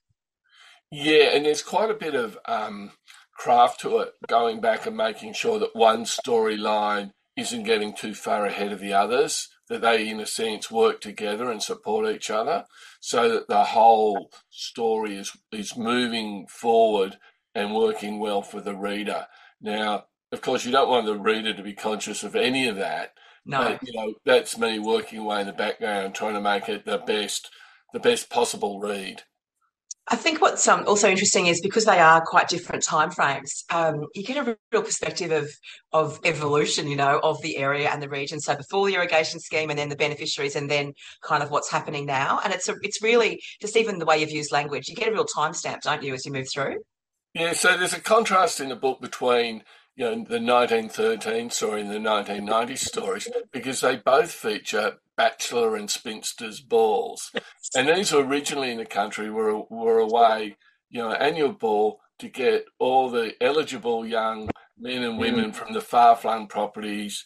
Yeah, 0.90 1.34
and 1.34 1.44
there's 1.44 1.62
quite 1.62 1.90
a 1.90 1.94
bit 1.94 2.14
of 2.14 2.38
um, 2.46 2.92
craft 3.36 3.80
to 3.80 3.98
it, 3.98 4.12
going 4.28 4.60
back 4.60 4.86
and 4.86 4.96
making 4.96 5.32
sure 5.32 5.58
that 5.58 5.74
one 5.74 6.04
storyline 6.04 7.10
isn't 7.36 7.64
getting 7.64 7.94
too 7.94 8.14
far 8.14 8.46
ahead 8.46 8.70
of 8.70 8.80
the 8.80 8.92
others, 8.92 9.48
that 9.68 9.80
they, 9.80 10.08
in 10.08 10.20
a 10.20 10.26
sense, 10.26 10.70
work 10.70 11.00
together 11.00 11.50
and 11.50 11.62
support 11.62 12.08
each 12.14 12.30
other, 12.30 12.64
so 13.00 13.28
that 13.28 13.48
the 13.48 13.64
whole 13.64 14.30
story 14.50 15.16
is 15.16 15.32
is 15.50 15.76
moving 15.76 16.46
forward 16.48 17.18
and 17.54 17.74
working 17.74 18.18
well 18.18 18.42
for 18.42 18.60
the 18.60 18.74
reader. 18.74 19.26
Now, 19.60 20.06
of 20.32 20.40
course, 20.40 20.64
you 20.64 20.72
don't 20.72 20.88
want 20.88 21.06
the 21.06 21.18
reader 21.18 21.54
to 21.54 21.62
be 21.62 21.74
conscious 21.74 22.24
of 22.24 22.34
any 22.34 22.68
of 22.68 22.76
that. 22.76 23.12
No. 23.46 23.58
But, 23.58 23.82
you 23.86 23.92
know, 23.92 24.14
that's 24.24 24.58
me 24.58 24.78
working 24.78 25.20
away 25.20 25.40
in 25.40 25.46
the 25.46 25.52
background, 25.52 26.14
trying 26.14 26.34
to 26.34 26.40
make 26.40 26.68
it 26.68 26.84
the 26.84 26.98
best, 26.98 27.50
the 27.92 28.00
best 28.00 28.30
possible 28.30 28.80
read. 28.80 29.22
I 30.08 30.16
think 30.16 30.42
what's 30.42 30.68
um, 30.68 30.84
also 30.86 31.08
interesting 31.08 31.46
is 31.46 31.62
because 31.62 31.86
they 31.86 31.98
are 31.98 32.20
quite 32.20 32.48
different 32.48 32.84
timeframes, 32.84 33.64
um, 33.70 34.04
you 34.14 34.22
get 34.22 34.36
a 34.36 34.58
real 34.70 34.82
perspective 34.82 35.32
of 35.32 35.50
of 35.94 36.20
evolution, 36.24 36.88
you 36.88 36.96
know, 36.96 37.20
of 37.22 37.40
the 37.40 37.56
area 37.56 37.88
and 37.88 38.02
the 38.02 38.08
region. 38.10 38.38
So 38.38 38.54
before 38.54 38.86
the 38.86 38.96
irrigation 38.96 39.40
scheme, 39.40 39.70
and 39.70 39.78
then 39.78 39.88
the 39.88 39.96
beneficiaries, 39.96 40.56
and 40.56 40.70
then 40.70 40.92
kind 41.22 41.42
of 41.42 41.50
what's 41.50 41.70
happening 41.70 42.04
now. 42.04 42.38
And 42.44 42.52
it's 42.52 42.68
a, 42.68 42.74
it's 42.82 43.02
really 43.02 43.40
just 43.62 43.78
even 43.78 43.98
the 43.98 44.04
way 44.04 44.18
you've 44.18 44.30
used 44.30 44.52
language. 44.52 44.88
You 44.88 44.94
get 44.94 45.08
a 45.08 45.12
real 45.12 45.24
timestamp, 45.24 45.80
don't 45.80 46.02
you, 46.02 46.12
as 46.12 46.26
you 46.26 46.32
move 46.32 46.48
through? 46.52 46.80
Yeah, 47.34 47.52
so 47.52 47.76
there's 47.76 47.92
a 47.92 48.00
contrast 48.00 48.60
in 48.60 48.68
the 48.68 48.76
book 48.76 49.00
between 49.00 49.64
you 49.96 50.04
know 50.04 50.10
the 50.12 50.40
1913 50.40 51.50
story 51.50 51.80
and 51.80 51.90
the 51.90 52.00
1990 52.00 52.76
stories 52.76 53.28
because 53.52 53.80
they 53.80 53.96
both 53.96 54.30
feature 54.30 54.98
bachelor 55.16 55.76
and 55.76 55.90
spinsters 55.90 56.60
balls, 56.60 57.32
and 57.76 57.88
these 57.88 58.12
were 58.12 58.24
originally 58.24 58.70
in 58.70 58.78
the 58.78 58.86
country 58.86 59.30
were 59.30 59.62
were 59.68 59.98
a 59.98 60.06
way 60.06 60.56
you 60.90 61.02
know 61.02 61.12
annual 61.12 61.52
ball 61.52 62.00
to 62.20 62.28
get 62.28 62.66
all 62.78 63.10
the 63.10 63.32
eligible 63.40 64.06
young 64.06 64.48
men 64.78 65.02
and 65.02 65.18
women 65.18 65.50
mm. 65.50 65.54
from 65.54 65.72
the 65.72 65.80
far 65.80 66.14
flung 66.14 66.46
properties 66.46 67.24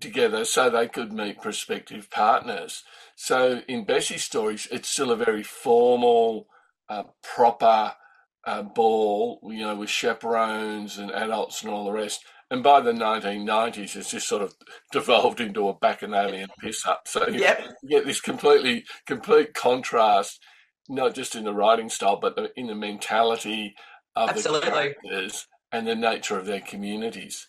together 0.00 0.44
so 0.44 0.68
they 0.68 0.88
could 0.88 1.12
meet 1.12 1.40
prospective 1.40 2.10
partners. 2.10 2.82
So 3.16 3.62
in 3.68 3.84
Bessie's 3.84 4.24
stories, 4.24 4.68
it's 4.70 4.88
still 4.88 5.10
a 5.10 5.16
very 5.16 5.42
formal, 5.42 6.46
uh, 6.88 7.04
proper 7.22 7.94
uh, 8.48 8.62
ball, 8.62 9.40
you 9.42 9.60
know, 9.60 9.76
with 9.76 9.90
chaperones 9.90 10.96
and 10.96 11.10
adults 11.10 11.62
and 11.62 11.70
all 11.70 11.84
the 11.84 11.92
rest. 11.92 12.24
And 12.50 12.62
by 12.62 12.80
the 12.80 12.92
1990s, 12.92 13.94
it's 13.94 14.10
just 14.10 14.26
sort 14.26 14.42
of 14.42 14.54
devolved 14.92 15.40
into 15.40 15.68
a 15.68 15.74
bacchanalian 15.74 16.48
piss 16.58 16.86
up. 16.86 17.02
So 17.06 17.28
you, 17.28 17.40
yep. 17.40 17.62
get 17.88 18.06
this 18.06 18.22
completely, 18.22 18.84
complete 19.06 19.52
contrast, 19.52 20.42
not 20.88 21.14
just 21.14 21.34
in 21.34 21.44
the 21.44 21.52
writing 21.52 21.90
style, 21.90 22.18
but 22.18 22.38
in 22.56 22.68
the 22.68 22.74
mentality 22.74 23.74
of 24.16 24.30
Absolutely. 24.30 24.60
the 24.60 24.72
characters 24.72 25.46
and 25.70 25.86
the 25.86 25.94
nature 25.94 26.38
of 26.38 26.46
their 26.46 26.62
communities. 26.62 27.48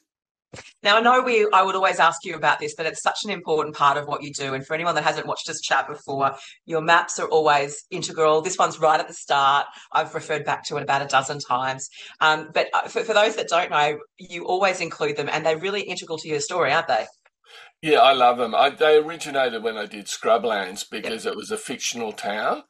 Now 0.81 0.97
I 0.97 1.01
know 1.01 1.21
we 1.21 1.47
I 1.53 1.61
would 1.61 1.75
always 1.75 1.99
ask 1.99 2.25
you 2.25 2.35
about 2.35 2.59
this, 2.59 2.73
but 2.75 2.85
it's 2.85 3.03
such 3.03 3.23
an 3.23 3.29
important 3.29 3.75
part 3.75 3.97
of 3.97 4.07
what 4.07 4.23
you 4.23 4.33
do. 4.33 4.53
And 4.53 4.65
for 4.65 4.73
anyone 4.73 4.95
that 4.95 5.03
hasn't 5.03 5.27
watched 5.27 5.49
us 5.49 5.61
chat 5.61 5.87
before, 5.87 6.35
your 6.65 6.81
maps 6.81 7.19
are 7.19 7.27
always 7.27 7.83
integral. 7.91 8.41
This 8.41 8.57
one's 8.57 8.79
right 8.79 8.99
at 8.99 9.07
the 9.07 9.13
start. 9.13 9.67
I've 9.91 10.15
referred 10.15 10.45
back 10.45 10.63
to 10.65 10.77
it 10.77 10.83
about 10.83 11.01
a 11.01 11.07
dozen 11.07 11.39
times. 11.39 11.87
Um, 12.19 12.49
but 12.53 12.67
uh, 12.73 12.87
for, 12.87 13.03
for 13.03 13.13
those 13.13 13.35
that 13.35 13.47
don't 13.47 13.69
know, 13.69 13.99
you 14.17 14.45
always 14.45 14.81
include 14.81 15.17
them, 15.17 15.29
and 15.31 15.45
they're 15.45 15.59
really 15.59 15.81
integral 15.81 16.17
to 16.17 16.27
your 16.27 16.39
story, 16.39 16.71
aren't 16.71 16.87
they? 16.87 17.05
Yeah, 17.81 17.99
I 17.99 18.13
love 18.13 18.37
them. 18.37 18.53
I, 18.55 18.71
they 18.71 18.97
originated 18.97 19.63
when 19.63 19.77
I 19.77 19.85
did 19.85 20.05
Scrublands 20.05 20.85
because 20.89 21.25
yep. 21.25 21.33
it 21.33 21.37
was 21.37 21.51
a 21.51 21.57
fictional 21.57 22.11
town, 22.11 22.63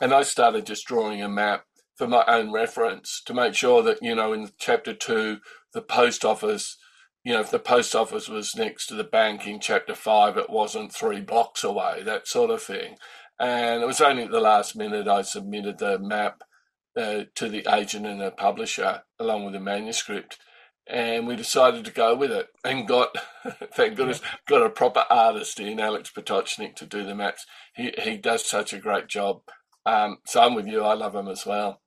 and 0.00 0.12
I 0.12 0.22
started 0.22 0.66
just 0.66 0.86
drawing 0.86 1.22
a 1.22 1.28
map 1.28 1.64
for 1.96 2.06
my 2.06 2.24
own 2.26 2.52
reference 2.52 3.22
to 3.24 3.34
make 3.34 3.54
sure 3.54 3.82
that 3.82 3.98
you 4.02 4.14
know 4.14 4.32
in 4.32 4.50
chapter 4.58 4.92
two 4.92 5.38
the 5.72 5.82
post 5.82 6.24
office 6.24 6.76
you 7.26 7.32
know, 7.32 7.40
if 7.40 7.50
the 7.50 7.58
post 7.58 7.96
office 7.96 8.28
was 8.28 8.54
next 8.54 8.86
to 8.86 8.94
the 8.94 9.02
bank 9.02 9.48
in 9.48 9.58
chapter 9.58 9.96
five, 9.96 10.36
it 10.36 10.48
wasn't 10.48 10.94
three 10.94 11.20
blocks 11.20 11.64
away, 11.64 12.04
that 12.04 12.28
sort 12.28 12.50
of 12.50 12.62
thing. 12.62 12.94
And 13.36 13.82
it 13.82 13.86
was 13.86 14.00
only 14.00 14.22
at 14.22 14.30
the 14.30 14.38
last 14.38 14.76
minute 14.76 15.08
I 15.08 15.22
submitted 15.22 15.78
the 15.78 15.98
map 15.98 16.44
uh, 16.96 17.24
to 17.34 17.48
the 17.48 17.66
agent 17.68 18.06
and 18.06 18.20
the 18.20 18.30
publisher 18.30 19.02
along 19.18 19.44
with 19.44 19.54
the 19.54 19.60
manuscript. 19.60 20.38
And 20.86 21.26
we 21.26 21.34
decided 21.34 21.84
to 21.86 21.90
go 21.90 22.14
with 22.14 22.30
it 22.30 22.46
and 22.64 22.86
got, 22.86 23.16
thank 23.74 23.96
goodness, 23.96 24.20
got 24.46 24.64
a 24.64 24.70
proper 24.70 25.02
artist 25.10 25.58
in, 25.58 25.80
Alex 25.80 26.12
Potocznik, 26.16 26.76
to 26.76 26.86
do 26.86 27.04
the 27.04 27.16
maps. 27.16 27.44
He, 27.74 27.92
he 28.00 28.18
does 28.18 28.48
such 28.48 28.72
a 28.72 28.78
great 28.78 29.08
job. 29.08 29.40
Um, 29.84 30.18
so 30.26 30.42
I'm 30.42 30.54
with 30.54 30.68
you. 30.68 30.84
I 30.84 30.94
love 30.94 31.16
him 31.16 31.26
as 31.26 31.44
well. 31.44 31.80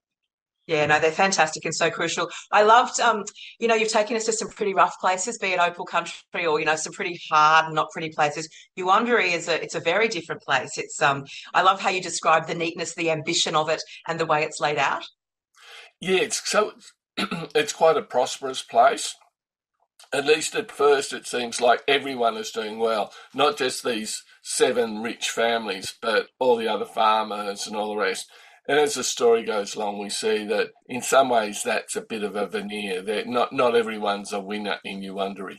Yeah, 0.69 0.85
no, 0.85 0.99
they're 0.99 1.11
fantastic 1.11 1.65
and 1.65 1.73
so 1.73 1.89
crucial. 1.89 2.29
I 2.51 2.61
loved, 2.61 2.99
um, 2.99 3.23
you 3.57 3.67
know, 3.67 3.73
you've 3.73 3.91
taken 3.91 4.15
us 4.15 4.25
to 4.25 4.33
some 4.33 4.49
pretty 4.49 4.75
rough 4.75 4.99
places, 4.99 5.39
be 5.39 5.47
it 5.47 5.59
Opal 5.59 5.83
Country 5.83 6.45
or 6.45 6.59
you 6.59 6.65
know 6.67 6.75
some 6.75 6.93
pretty 6.93 7.19
hard, 7.31 7.73
not 7.73 7.89
pretty 7.89 8.09
places. 8.09 8.47
Yuwonderie 8.77 9.33
is 9.33 9.47
a 9.47 9.59
it's 9.59 9.73
a 9.73 9.79
very 9.79 10.07
different 10.07 10.43
place. 10.43 10.77
It's 10.77 11.01
um, 11.01 11.25
I 11.55 11.63
love 11.63 11.81
how 11.81 11.89
you 11.89 12.03
describe 12.03 12.45
the 12.45 12.53
neatness, 12.53 12.93
the 12.93 13.09
ambition 13.09 13.55
of 13.55 13.67
it, 13.67 13.81
and 14.07 14.19
the 14.19 14.27
way 14.27 14.43
it's 14.43 14.59
laid 14.59 14.77
out. 14.77 15.07
Yeah, 15.99 16.19
it's 16.19 16.47
so 16.47 16.73
it's 17.17 17.73
quite 17.73 17.97
a 17.97 18.03
prosperous 18.03 18.61
place. 18.61 19.15
At 20.13 20.27
least 20.27 20.53
at 20.53 20.71
first, 20.71 21.13
it 21.13 21.25
seems 21.25 21.59
like 21.59 21.81
everyone 21.87 22.37
is 22.37 22.51
doing 22.51 22.77
well, 22.77 23.11
not 23.33 23.57
just 23.57 23.83
these 23.83 24.23
seven 24.43 25.01
rich 25.01 25.31
families, 25.31 25.95
but 25.99 26.27
all 26.37 26.57
the 26.57 26.67
other 26.67 26.85
farmers 26.85 27.65
and 27.65 27.75
all 27.75 27.89
the 27.89 27.99
rest 27.99 28.29
and 28.69 28.77
as 28.77 28.93
the 28.93 29.03
story 29.03 29.43
goes 29.43 29.73
along, 29.73 29.97
we 29.97 30.11
see 30.11 30.45
that 30.45 30.67
in 30.87 31.01
some 31.01 31.27
ways 31.29 31.63
that's 31.63 31.95
a 31.95 32.01
bit 32.01 32.21
of 32.21 32.35
a 32.35 32.45
veneer. 32.45 33.01
That 33.01 33.27
not 33.27 33.51
not 33.51 33.75
everyone's 33.75 34.31
a 34.31 34.39
winner 34.39 34.77
in 34.85 35.01
Yuwonderie. 35.01 35.57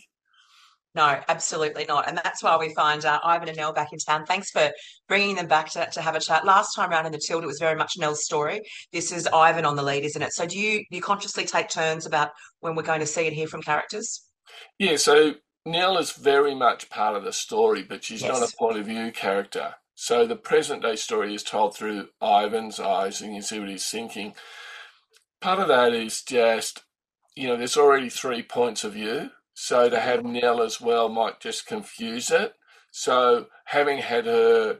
No, 0.94 1.20
absolutely 1.28 1.84
not. 1.86 2.08
And 2.08 2.16
that's 2.16 2.40
why 2.40 2.56
we 2.56 2.72
find 2.72 3.04
uh, 3.04 3.18
Ivan 3.24 3.48
and 3.48 3.56
Nell 3.56 3.72
back 3.72 3.92
in 3.92 3.98
town. 3.98 4.26
Thanks 4.26 4.50
for 4.50 4.70
bringing 5.08 5.34
them 5.34 5.48
back 5.48 5.70
to, 5.70 5.88
to 5.90 6.00
have 6.00 6.14
a 6.14 6.20
chat. 6.20 6.44
Last 6.44 6.74
time 6.74 6.90
around 6.90 7.06
in 7.06 7.12
the 7.12 7.20
Tilt, 7.24 7.42
it 7.42 7.48
was 7.48 7.58
very 7.58 7.76
much 7.76 7.94
Nell's 7.98 8.24
story. 8.24 8.60
This 8.92 9.10
is 9.10 9.26
Ivan 9.26 9.64
on 9.64 9.74
the 9.74 9.82
lead, 9.82 10.04
isn't 10.04 10.22
it? 10.22 10.32
So 10.32 10.46
do 10.46 10.58
you, 10.58 10.78
do 10.78 10.96
you 10.96 11.02
consciously 11.02 11.44
take 11.44 11.68
turns 11.68 12.06
about 12.06 12.30
when 12.60 12.76
we're 12.76 12.82
going 12.82 13.00
to 13.00 13.06
see 13.06 13.26
and 13.26 13.34
hear 13.34 13.48
from 13.48 13.62
characters? 13.62 14.24
Yeah, 14.78 14.96
so 14.96 15.34
Nell 15.66 15.98
is 15.98 16.12
very 16.12 16.54
much 16.54 16.90
part 16.90 17.16
of 17.16 17.24
the 17.24 17.32
story, 17.32 17.82
but 17.82 18.02
she's 18.04 18.22
yes. 18.22 18.40
not 18.40 18.48
a 18.48 18.56
point 18.56 18.78
of 18.78 18.86
view 18.86 19.12
character. 19.12 19.74
So 20.02 20.26
the 20.26 20.34
present 20.34 20.80
day 20.80 20.96
story 20.96 21.34
is 21.34 21.42
told 21.42 21.76
through 21.76 22.08
Ivan's 22.22 22.80
eyes, 22.80 23.20
and 23.20 23.34
you 23.34 23.42
see 23.42 23.60
what 23.60 23.68
he's 23.68 23.86
thinking. 23.86 24.32
Part 25.42 25.58
of 25.58 25.68
that 25.68 25.92
is 25.92 26.22
just, 26.22 26.84
you 27.36 27.46
know, 27.46 27.58
there's 27.58 27.76
already 27.76 28.08
three 28.08 28.42
points 28.42 28.82
of 28.82 28.94
view. 28.94 29.28
So 29.52 29.90
to 29.90 29.96
mm-hmm. 29.96 30.04
have 30.06 30.24
Nell 30.24 30.62
as 30.62 30.80
well 30.80 31.10
might 31.10 31.38
just 31.38 31.66
confuse 31.66 32.30
it. 32.30 32.54
So 32.90 33.48
having 33.66 33.98
had 33.98 34.24
her 34.24 34.78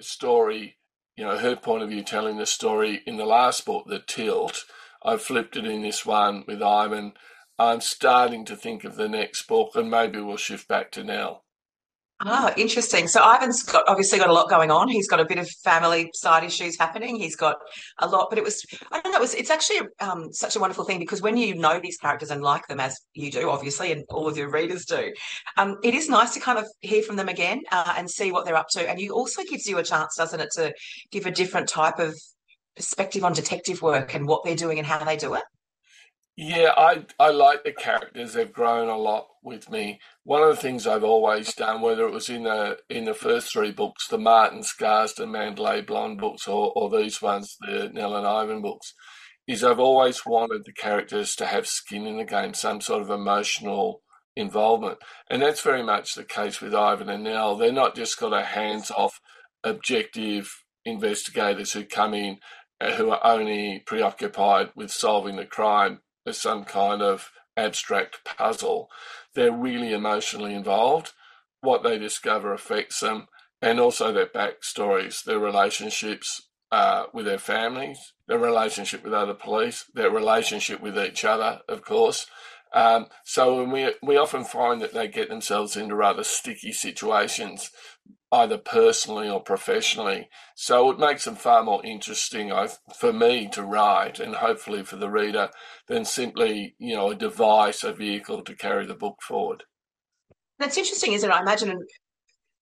story, 0.00 0.78
you 1.16 1.24
know, 1.24 1.38
her 1.38 1.54
point 1.54 1.84
of 1.84 1.90
view 1.90 2.02
telling 2.02 2.36
the 2.36 2.44
story 2.44 3.00
in 3.06 3.16
the 3.16 3.26
last 3.26 3.64
book, 3.64 3.84
The 3.86 4.00
Tilt, 4.00 4.64
I've 5.04 5.22
flipped 5.22 5.56
it 5.56 5.66
in 5.66 5.82
this 5.82 6.04
one 6.04 6.42
with 6.48 6.62
Ivan. 6.62 7.12
I'm 7.60 7.80
starting 7.80 8.44
to 8.46 8.56
think 8.56 8.82
of 8.82 8.96
the 8.96 9.08
next 9.08 9.46
book, 9.46 9.76
and 9.76 9.88
maybe 9.88 10.20
we'll 10.20 10.36
shift 10.36 10.66
back 10.66 10.90
to 10.92 11.04
Nell. 11.04 11.44
Oh, 12.20 12.52
interesting. 12.56 13.06
So 13.06 13.20
Ivan's 13.20 13.62
got 13.62 13.84
obviously 13.86 14.18
got 14.18 14.28
a 14.28 14.32
lot 14.32 14.50
going 14.50 14.72
on. 14.72 14.88
He's 14.88 15.06
got 15.06 15.20
a 15.20 15.24
bit 15.24 15.38
of 15.38 15.48
family 15.62 16.10
side 16.14 16.42
issues 16.42 16.76
happening. 16.76 17.14
He's 17.14 17.36
got 17.36 17.56
a 17.98 18.08
lot, 18.08 18.26
but 18.28 18.38
it 18.38 18.44
was 18.44 18.66
I 18.90 19.00
don't 19.00 19.12
know. 19.12 19.18
It 19.18 19.20
was, 19.20 19.34
it's 19.34 19.50
actually 19.50 19.88
um, 20.00 20.32
such 20.32 20.56
a 20.56 20.58
wonderful 20.58 20.84
thing 20.84 20.98
because 20.98 21.22
when 21.22 21.36
you 21.36 21.54
know 21.54 21.78
these 21.78 21.96
characters 21.96 22.32
and 22.32 22.42
like 22.42 22.66
them 22.66 22.80
as 22.80 23.00
you 23.14 23.30
do, 23.30 23.48
obviously, 23.48 23.92
and 23.92 24.04
all 24.08 24.26
of 24.26 24.36
your 24.36 24.50
readers 24.50 24.84
do, 24.84 25.12
um, 25.58 25.76
it 25.84 25.94
is 25.94 26.08
nice 26.08 26.34
to 26.34 26.40
kind 26.40 26.58
of 26.58 26.66
hear 26.80 27.02
from 27.02 27.14
them 27.14 27.28
again 27.28 27.62
uh, 27.70 27.94
and 27.96 28.10
see 28.10 28.32
what 28.32 28.44
they're 28.44 28.56
up 28.56 28.68
to. 28.70 28.88
And 28.90 28.98
you 29.00 29.12
also 29.12 29.44
gives 29.44 29.66
you 29.68 29.78
a 29.78 29.84
chance, 29.84 30.16
doesn't 30.16 30.40
it, 30.40 30.50
to 30.54 30.74
give 31.12 31.26
a 31.26 31.30
different 31.30 31.68
type 31.68 32.00
of 32.00 32.18
perspective 32.74 33.22
on 33.22 33.32
detective 33.32 33.80
work 33.80 34.16
and 34.16 34.26
what 34.26 34.42
they're 34.44 34.56
doing 34.56 34.78
and 34.78 34.86
how 34.86 35.04
they 35.04 35.16
do 35.16 35.34
it. 35.34 35.44
Yeah, 36.40 36.70
I 36.76 37.04
I 37.18 37.30
like 37.30 37.64
the 37.64 37.72
characters. 37.72 38.32
They've 38.32 38.52
grown 38.52 38.88
a 38.88 38.96
lot 38.96 39.26
with 39.42 39.68
me. 39.70 39.98
One 40.22 40.40
of 40.44 40.50
the 40.50 40.62
things 40.62 40.86
I've 40.86 41.02
always 41.02 41.52
done, 41.52 41.80
whether 41.80 42.06
it 42.06 42.12
was 42.12 42.28
in 42.30 42.44
the 42.44 42.78
in 42.88 43.06
the 43.06 43.14
first 43.14 43.52
three 43.52 43.72
books, 43.72 44.06
the 44.06 44.18
Martin 44.18 44.62
Scarsden 44.62 45.32
Mandalay 45.32 45.80
Blonde 45.82 46.18
books, 46.20 46.46
or, 46.46 46.72
or 46.76 46.90
these 46.90 47.20
ones, 47.20 47.56
the 47.60 47.90
Nell 47.92 48.14
and 48.14 48.24
Ivan 48.24 48.62
books, 48.62 48.94
is 49.48 49.64
I've 49.64 49.80
always 49.80 50.24
wanted 50.24 50.62
the 50.64 50.72
characters 50.72 51.34
to 51.36 51.46
have 51.46 51.66
skin 51.66 52.06
in 52.06 52.18
the 52.18 52.24
game, 52.24 52.54
some 52.54 52.80
sort 52.80 53.02
of 53.02 53.10
emotional 53.10 54.02
involvement, 54.36 54.98
and 55.28 55.42
that's 55.42 55.62
very 55.62 55.82
much 55.82 56.14
the 56.14 56.22
case 56.24 56.60
with 56.60 56.72
Ivan 56.72 57.08
and 57.08 57.24
Nell. 57.24 57.56
They're 57.56 57.72
not 57.72 57.96
just 57.96 58.16
got 58.20 58.32
a 58.32 58.44
hands-off, 58.44 59.20
objective 59.64 60.48
investigators 60.84 61.72
who 61.72 61.84
come 61.84 62.14
in 62.14 62.38
uh, 62.80 62.92
who 62.92 63.10
are 63.10 63.26
only 63.26 63.82
preoccupied 63.86 64.70
with 64.76 64.92
solving 64.92 65.34
the 65.34 65.44
crime 65.44 65.98
as 66.28 66.38
some 66.38 66.64
kind 66.64 67.02
of 67.02 67.30
abstract 67.56 68.24
puzzle. 68.24 68.88
They're 69.34 69.52
really 69.52 69.92
emotionally 69.92 70.54
involved. 70.54 71.12
What 71.60 71.82
they 71.82 71.98
discover 71.98 72.52
affects 72.52 73.00
them, 73.00 73.26
and 73.60 73.80
also 73.80 74.12
their 74.12 74.26
backstories, 74.26 75.24
their 75.24 75.40
relationships 75.40 76.48
uh, 76.70 77.04
with 77.12 77.26
their 77.26 77.38
families, 77.38 78.12
their 78.28 78.38
relationship 78.38 79.02
with 79.02 79.12
other 79.12 79.34
police, 79.34 79.84
their 79.94 80.10
relationship 80.10 80.80
with 80.80 80.96
each 80.98 81.24
other, 81.24 81.60
of 81.68 81.82
course. 81.82 82.26
Um, 82.72 83.06
so 83.24 83.64
we 83.64 83.94
we 84.02 84.16
often 84.18 84.44
find 84.44 84.80
that 84.82 84.92
they 84.92 85.08
get 85.08 85.30
themselves 85.30 85.76
into 85.76 85.94
rather 85.94 86.22
sticky 86.22 86.72
situations 86.72 87.70
either 88.30 88.58
personally 88.58 89.28
or 89.28 89.40
professionally. 89.40 90.28
So 90.54 90.90
it 90.90 90.98
makes 90.98 91.24
them 91.24 91.36
far 91.36 91.62
more 91.62 91.84
interesting 91.84 92.52
for 92.98 93.12
me 93.12 93.48
to 93.52 93.62
write 93.62 94.20
and 94.20 94.36
hopefully 94.36 94.82
for 94.82 94.96
the 94.96 95.10
reader 95.10 95.50
than 95.86 96.04
simply, 96.04 96.74
you 96.78 96.94
know, 96.94 97.10
a 97.10 97.14
device, 97.14 97.82
a 97.82 97.92
vehicle 97.92 98.42
to 98.42 98.54
carry 98.54 98.86
the 98.86 98.94
book 98.94 99.16
forward. 99.22 99.64
That's 100.58 100.76
interesting, 100.76 101.12
isn't 101.12 101.28
it? 101.28 101.32
I 101.32 101.40
imagine 101.40 101.78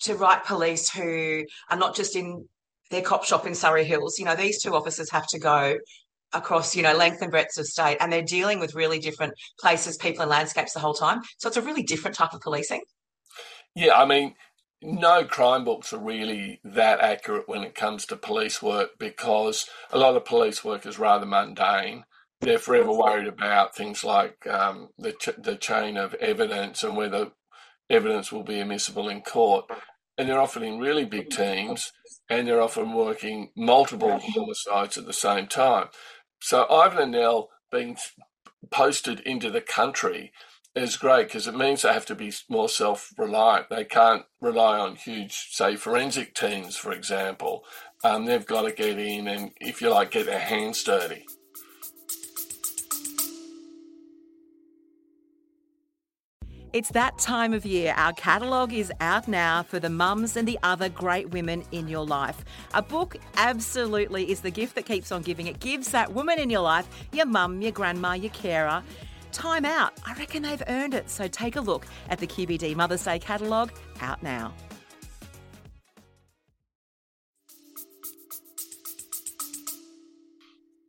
to 0.00 0.14
write 0.14 0.44
police 0.44 0.90
who 0.90 1.44
are 1.70 1.78
not 1.78 1.96
just 1.96 2.14
in 2.14 2.46
their 2.90 3.02
cop 3.02 3.24
shop 3.24 3.46
in 3.46 3.54
Surry 3.54 3.84
Hills, 3.84 4.18
you 4.18 4.24
know, 4.24 4.36
these 4.36 4.62
two 4.62 4.74
officers 4.74 5.10
have 5.10 5.26
to 5.28 5.38
go 5.38 5.76
across, 6.32 6.76
you 6.76 6.82
know, 6.82 6.94
length 6.94 7.22
and 7.22 7.30
breadth 7.30 7.58
of 7.58 7.66
state 7.66 7.96
and 8.00 8.12
they're 8.12 8.22
dealing 8.22 8.60
with 8.60 8.74
really 8.74 8.98
different 8.98 9.32
places, 9.58 9.96
people 9.96 10.22
and 10.22 10.30
landscapes 10.30 10.74
the 10.74 10.80
whole 10.80 10.94
time. 10.94 11.22
So 11.38 11.48
it's 11.48 11.56
a 11.56 11.62
really 11.62 11.82
different 11.82 12.16
type 12.16 12.34
of 12.34 12.40
policing. 12.40 12.82
Yeah, 13.74 13.94
I 13.94 14.06
mean, 14.06 14.34
no 14.82 15.24
crime 15.24 15.64
books 15.64 15.92
are 15.92 15.98
really 15.98 16.60
that 16.64 17.00
accurate 17.00 17.48
when 17.48 17.62
it 17.62 17.74
comes 17.74 18.06
to 18.06 18.16
police 18.16 18.62
work 18.62 18.90
because 18.98 19.66
a 19.90 19.98
lot 19.98 20.16
of 20.16 20.24
police 20.24 20.64
work 20.64 20.86
is 20.86 20.98
rather 20.98 21.26
mundane. 21.26 22.04
They're 22.40 22.58
forever 22.58 22.92
worried 22.92 23.26
about 23.26 23.74
things 23.74 24.04
like 24.04 24.46
um, 24.46 24.90
the 24.98 25.12
ch- 25.12 25.38
the 25.38 25.56
chain 25.56 25.96
of 25.96 26.14
evidence 26.14 26.84
and 26.84 26.96
whether 26.96 27.32
evidence 27.88 28.30
will 28.30 28.44
be 28.44 28.60
admissible 28.60 29.08
in 29.08 29.22
court. 29.22 29.64
And 30.18 30.28
they're 30.28 30.40
often 30.40 30.62
in 30.62 30.78
really 30.78 31.04
big 31.04 31.30
teams, 31.30 31.92
and 32.28 32.46
they're 32.46 32.62
often 32.62 32.92
working 32.94 33.50
multiple 33.56 34.18
homicides 34.18 34.96
at 34.96 35.06
the 35.06 35.12
same 35.12 35.46
time. 35.46 35.88
So 36.40 36.66
Ivan 36.70 36.98
and 36.98 37.12
Nell 37.12 37.48
being 37.70 37.96
posted 38.70 39.20
into 39.20 39.50
the 39.50 39.60
country 39.60 40.32
is 40.82 40.96
great 40.96 41.28
because 41.28 41.46
it 41.46 41.54
means 41.56 41.82
they 41.82 41.92
have 41.92 42.06
to 42.06 42.14
be 42.14 42.32
more 42.48 42.68
self-reliant. 42.68 43.70
They 43.70 43.84
can't 43.84 44.24
rely 44.40 44.78
on 44.78 44.96
huge, 44.96 45.48
say, 45.50 45.76
forensic 45.76 46.34
teams, 46.34 46.76
for 46.76 46.92
example. 46.92 47.64
Um, 48.04 48.26
they've 48.26 48.46
got 48.46 48.62
to 48.62 48.72
get 48.72 48.98
in 48.98 49.26
and, 49.26 49.52
if 49.60 49.80
you 49.80 49.90
like, 49.90 50.10
get 50.10 50.26
their 50.26 50.38
hands 50.38 50.84
dirty. 50.84 51.24
It's 56.72 56.90
that 56.90 57.16
time 57.16 57.54
of 57.54 57.64
year. 57.64 57.94
Our 57.96 58.12
catalogue 58.12 58.74
is 58.74 58.92
out 59.00 59.28
now 59.28 59.62
for 59.62 59.80
the 59.80 59.88
mums 59.88 60.36
and 60.36 60.46
the 60.46 60.58
other 60.62 60.90
great 60.90 61.30
women 61.30 61.64
in 61.72 61.88
your 61.88 62.04
life. 62.04 62.44
A 62.74 62.82
book 62.82 63.16
absolutely 63.38 64.30
is 64.30 64.42
the 64.42 64.50
gift 64.50 64.74
that 64.74 64.84
keeps 64.84 65.10
on 65.10 65.22
giving. 65.22 65.46
It 65.46 65.58
gives 65.58 65.90
that 65.92 66.12
woman 66.12 66.38
in 66.38 66.50
your 66.50 66.60
life, 66.60 66.86
your 67.12 67.24
mum, 67.24 67.62
your 67.62 67.72
grandma, 67.72 68.12
your 68.12 68.32
carer, 68.32 68.82
time 69.36 69.64
out. 69.64 69.92
I 70.04 70.14
reckon 70.14 70.42
they've 70.42 70.62
earned 70.66 70.94
it. 70.94 71.10
So 71.10 71.28
take 71.28 71.56
a 71.56 71.60
look 71.60 71.86
at 72.08 72.18
the 72.18 72.26
QBD 72.26 72.74
Mother's 72.74 73.04
Day 73.04 73.18
catalogue 73.18 73.70
out 74.00 74.22
now. 74.22 74.54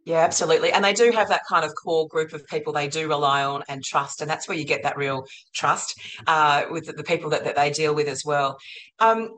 Yeah, 0.05 0.19
absolutely. 0.19 0.71
And 0.71 0.85
they 0.85 0.93
do 0.93 1.11
have 1.11 1.27
that 1.27 1.41
kind 1.49 1.65
of 1.65 1.73
core 1.75 2.07
group 2.07 2.31
of 2.31 2.47
people 2.47 2.71
they 2.71 2.87
do 2.87 3.09
rely 3.09 3.43
on 3.43 3.61
and 3.67 3.83
trust. 3.83 4.21
And 4.21 4.29
that's 4.29 4.47
where 4.47 4.57
you 4.57 4.63
get 4.63 4.81
that 4.83 4.95
real 4.95 5.25
trust 5.53 5.99
uh, 6.27 6.63
with 6.71 6.85
the, 6.85 7.03
people 7.03 7.29
that, 7.31 7.43
that 7.43 7.57
they 7.57 7.71
deal 7.71 7.93
with 7.93 8.07
as 8.07 8.23
well. 8.23 8.57
Um, 8.99 9.35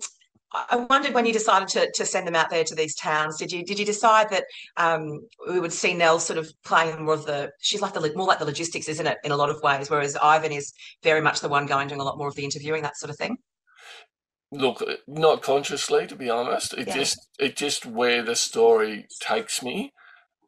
I 0.51 0.77
wondered 0.89 1.13
when 1.13 1.27
you 1.27 1.33
decided 1.33 1.67
to, 1.69 1.91
to 1.93 2.05
send 2.05 2.25
them 2.25 2.35
out 2.35 2.49
there 2.49 2.63
to 2.63 2.73
these 2.73 2.95
towns. 2.95 3.37
Did 3.37 3.51
you 3.51 3.63
did 3.63 3.77
you 3.77 3.85
decide 3.85 4.29
that 4.31 4.45
um, 4.77 5.19
we 5.47 5.59
would 5.59 5.73
see 5.73 5.93
Nell 5.93 6.19
sort 6.19 6.39
of 6.39 6.51
playing 6.65 7.05
more 7.05 7.13
of 7.13 7.25
the? 7.25 7.51
She's 7.61 7.81
like 7.81 7.93
the 7.93 8.11
more 8.15 8.25
like 8.25 8.39
the 8.39 8.45
logistics, 8.45 8.89
isn't 8.89 9.05
it? 9.05 9.17
In 9.23 9.31
a 9.31 9.37
lot 9.37 9.49
of 9.49 9.61
ways, 9.61 9.89
whereas 9.89 10.15
Ivan 10.15 10.51
is 10.51 10.73
very 11.03 11.21
much 11.21 11.41
the 11.41 11.49
one 11.49 11.67
going 11.67 11.87
doing 11.87 12.01
a 12.01 12.03
lot 12.03 12.17
more 12.17 12.27
of 12.27 12.35
the 12.35 12.43
interviewing, 12.43 12.81
that 12.81 12.97
sort 12.97 13.11
of 13.11 13.17
thing. 13.17 13.37
Look, 14.51 14.83
not 15.07 15.43
consciously, 15.43 16.07
to 16.07 16.15
be 16.15 16.31
honest. 16.31 16.73
It 16.73 16.87
yeah. 16.87 16.95
just 16.95 17.27
it 17.37 17.55
just 17.55 17.85
where 17.85 18.23
the 18.23 18.35
story 18.35 19.05
takes 19.21 19.61
me 19.61 19.93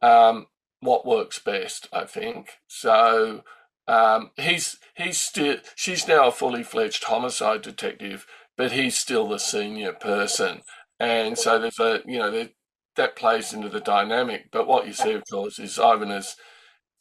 um, 0.01 0.47
what 0.79 1.05
works 1.05 1.37
best, 1.37 1.87
I 1.93 2.05
think. 2.05 2.49
So 2.67 3.43
um, 3.87 4.31
he's 4.37 4.77
he's 4.95 5.19
still 5.19 5.57
she's 5.75 6.07
now 6.07 6.27
a 6.27 6.31
fully 6.31 6.63
fledged 6.63 7.03
homicide 7.03 7.61
detective, 7.61 8.25
but 8.57 8.71
he's 8.71 8.97
still 8.97 9.27
the 9.27 9.39
senior 9.39 9.93
person, 9.93 10.61
and 10.99 11.37
so 11.37 11.59
there's 11.59 11.79
a 11.79 12.01
you 12.05 12.19
know 12.19 12.47
that 12.95 13.15
plays 13.15 13.53
into 13.53 13.69
the 13.69 13.79
dynamic. 13.79 14.49
But 14.51 14.67
what 14.67 14.87
you 14.87 14.93
see, 14.93 15.13
of 15.13 15.23
course, 15.31 15.59
is 15.59 15.79
Ivan 15.79 16.11
is 16.11 16.35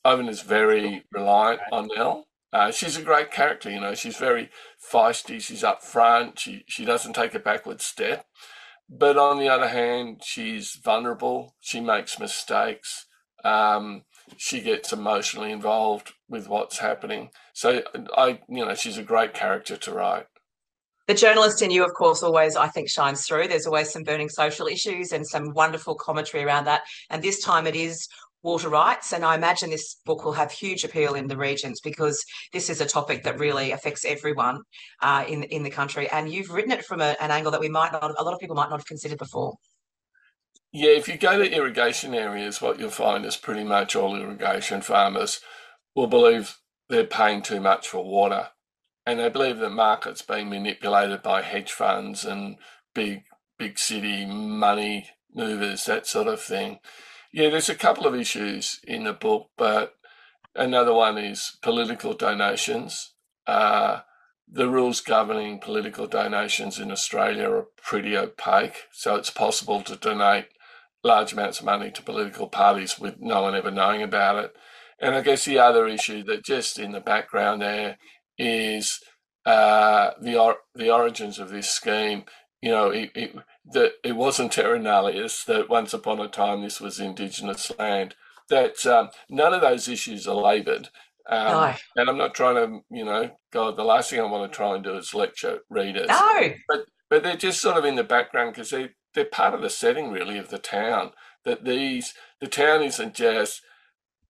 Ivan 0.04 0.28
is 0.28 0.42
very 0.42 1.04
reliant 1.12 1.60
on 1.72 1.88
Nell. 1.94 2.26
Uh, 2.52 2.70
she's 2.72 2.96
a 2.96 3.02
great 3.02 3.30
character, 3.30 3.70
you 3.70 3.80
know. 3.80 3.94
She's 3.94 4.16
very 4.16 4.50
feisty. 4.92 5.40
She's 5.40 5.62
up 5.62 5.82
front. 5.82 6.38
She 6.38 6.64
she 6.66 6.84
doesn't 6.84 7.12
take 7.14 7.34
a 7.34 7.38
backward 7.38 7.80
step. 7.80 8.26
But 8.88 9.16
on 9.16 9.38
the 9.38 9.48
other 9.48 9.68
hand, 9.68 10.22
she's 10.24 10.76
vulnerable. 10.82 11.54
She 11.60 11.80
makes 11.80 12.18
mistakes. 12.18 13.06
Um, 13.44 14.02
she 14.36 14.60
gets 14.60 14.92
emotionally 14.92 15.52
involved 15.52 16.12
with 16.28 16.48
what's 16.48 16.78
happening. 16.78 17.30
So 17.54 17.82
I, 18.16 18.40
you 18.48 18.64
know, 18.64 18.74
she's 18.74 18.98
a 18.98 19.02
great 19.02 19.32
character 19.32 19.76
to 19.76 19.92
write. 19.92 20.26
The 21.10 21.16
journalist 21.16 21.60
in 21.60 21.72
you, 21.72 21.84
of 21.84 21.92
course, 21.92 22.22
always 22.22 22.54
I 22.54 22.68
think 22.68 22.88
shines 22.88 23.26
through. 23.26 23.48
There's 23.48 23.66
always 23.66 23.90
some 23.90 24.04
burning 24.04 24.28
social 24.28 24.68
issues 24.68 25.10
and 25.10 25.26
some 25.26 25.52
wonderful 25.54 25.96
commentary 25.96 26.44
around 26.44 26.66
that. 26.66 26.82
And 27.10 27.20
this 27.20 27.42
time 27.42 27.66
it 27.66 27.74
is 27.74 28.06
water 28.44 28.68
rights. 28.68 29.12
And 29.12 29.24
I 29.24 29.34
imagine 29.34 29.70
this 29.70 29.96
book 30.06 30.24
will 30.24 30.34
have 30.34 30.52
huge 30.52 30.84
appeal 30.84 31.14
in 31.14 31.26
the 31.26 31.36
regions 31.36 31.80
because 31.80 32.24
this 32.52 32.70
is 32.70 32.80
a 32.80 32.86
topic 32.86 33.24
that 33.24 33.40
really 33.40 33.72
affects 33.72 34.04
everyone 34.04 34.60
uh, 35.02 35.24
in 35.26 35.42
in 35.42 35.64
the 35.64 35.70
country. 35.70 36.08
And 36.10 36.32
you've 36.32 36.50
written 36.50 36.70
it 36.70 36.84
from 36.84 37.00
a, 37.00 37.16
an 37.20 37.32
angle 37.32 37.50
that 37.50 37.60
we 37.60 37.68
might 37.68 37.90
not, 37.90 38.14
a 38.16 38.22
lot 38.22 38.32
of 38.32 38.38
people 38.38 38.54
might 38.54 38.70
not 38.70 38.78
have 38.78 38.86
considered 38.86 39.18
before. 39.18 39.54
Yeah, 40.70 40.90
if 40.90 41.08
you 41.08 41.18
go 41.18 41.38
to 41.38 41.52
irrigation 41.52 42.14
areas, 42.14 42.62
what 42.62 42.78
you'll 42.78 42.90
find 42.90 43.24
is 43.24 43.36
pretty 43.36 43.64
much 43.64 43.96
all 43.96 44.14
irrigation 44.14 44.80
farmers 44.80 45.40
will 45.96 46.06
believe 46.06 46.56
they're 46.88 47.02
paying 47.02 47.42
too 47.42 47.60
much 47.60 47.88
for 47.88 48.04
water. 48.04 48.50
And 49.06 49.18
they 49.18 49.28
believe 49.28 49.58
that 49.58 49.70
market's 49.70 50.22
being 50.22 50.50
manipulated 50.50 51.22
by 51.22 51.42
hedge 51.42 51.72
funds 51.72 52.24
and 52.24 52.56
big 52.94 53.22
big 53.58 53.78
city 53.78 54.24
money 54.24 55.10
movers, 55.34 55.84
that 55.84 56.06
sort 56.06 56.26
of 56.26 56.40
thing. 56.40 56.78
Yeah, 57.32 57.50
there's 57.50 57.68
a 57.68 57.74
couple 57.74 58.06
of 58.06 58.14
issues 58.14 58.80
in 58.84 59.04
the 59.04 59.12
book, 59.12 59.50
but 59.56 59.94
another 60.54 60.94
one 60.94 61.18
is 61.18 61.58
political 61.62 62.14
donations. 62.14 63.12
Uh, 63.46 64.00
the 64.52 64.68
rules 64.68 65.00
governing 65.00 65.60
political 65.60 66.06
donations 66.06 66.78
in 66.78 66.90
Australia 66.90 67.48
are 67.50 67.66
pretty 67.82 68.16
opaque, 68.16 68.84
so 68.92 69.14
it's 69.14 69.30
possible 69.30 69.82
to 69.82 69.94
donate 69.94 70.46
large 71.04 71.32
amounts 71.32 71.60
of 71.60 71.66
money 71.66 71.90
to 71.90 72.02
political 72.02 72.48
parties 72.48 72.98
with 72.98 73.20
no 73.20 73.42
one 73.42 73.54
ever 73.54 73.70
knowing 73.70 74.02
about 74.02 74.44
it. 74.44 74.52
And 75.00 75.14
I 75.14 75.20
guess 75.20 75.44
the 75.44 75.58
other 75.58 75.86
issue 75.86 76.24
that 76.24 76.44
just 76.44 76.78
in 76.78 76.92
the 76.92 77.00
background 77.00 77.62
there 77.62 77.98
is 78.40 78.98
uh, 79.44 80.12
the 80.20 80.38
or- 80.38 80.58
the 80.74 80.90
origins 80.90 81.38
of 81.38 81.50
this 81.50 81.68
scheme. 81.68 82.24
You 82.62 82.70
know, 82.70 82.90
it, 82.90 83.10
it, 83.14 83.36
that 83.72 83.92
it 84.04 84.16
wasn't 84.16 84.52
terra 84.52 84.78
nullius, 84.78 85.44
that 85.44 85.70
once 85.70 85.94
upon 85.94 86.20
a 86.20 86.28
time 86.28 86.60
this 86.60 86.80
was 86.80 87.00
Indigenous 87.00 87.72
land, 87.78 88.14
that 88.50 88.84
um, 88.86 89.10
none 89.30 89.54
of 89.54 89.62
those 89.62 89.88
issues 89.88 90.26
are 90.26 90.34
laboured. 90.34 90.88
Um, 91.28 91.46
no. 91.46 91.74
And 91.96 92.10
I'm 92.10 92.18
not 92.18 92.34
trying 92.34 92.56
to, 92.56 92.80
you 92.90 93.04
know, 93.04 93.30
God, 93.52 93.76
the 93.76 93.84
last 93.84 94.10
thing 94.10 94.20
I 94.20 94.24
want 94.24 94.50
to 94.50 94.56
try 94.56 94.74
and 94.74 94.84
do 94.84 94.96
is 94.96 95.14
lecture 95.14 95.60
readers. 95.70 96.08
No. 96.08 96.52
But, 96.68 96.86
but 97.08 97.22
they're 97.22 97.36
just 97.36 97.62
sort 97.62 97.78
of 97.78 97.84
in 97.84 97.94
the 97.94 98.04
background 98.04 98.52
because 98.52 98.70
they, 98.70 98.90
they're 99.14 99.24
part 99.24 99.54
of 99.54 99.62
the 99.62 99.70
setting, 99.70 100.10
really, 100.10 100.36
of 100.36 100.50
the 100.50 100.58
town. 100.58 101.12
That 101.44 101.64
these, 101.64 102.12
the 102.40 102.46
town 102.46 102.82
isn't 102.82 103.14
just 103.14 103.62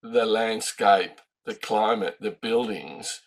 the 0.01 0.25
landscape, 0.25 1.19
the 1.45 1.55
climate, 1.55 2.15
the 2.21 2.31
buildings 2.31 3.21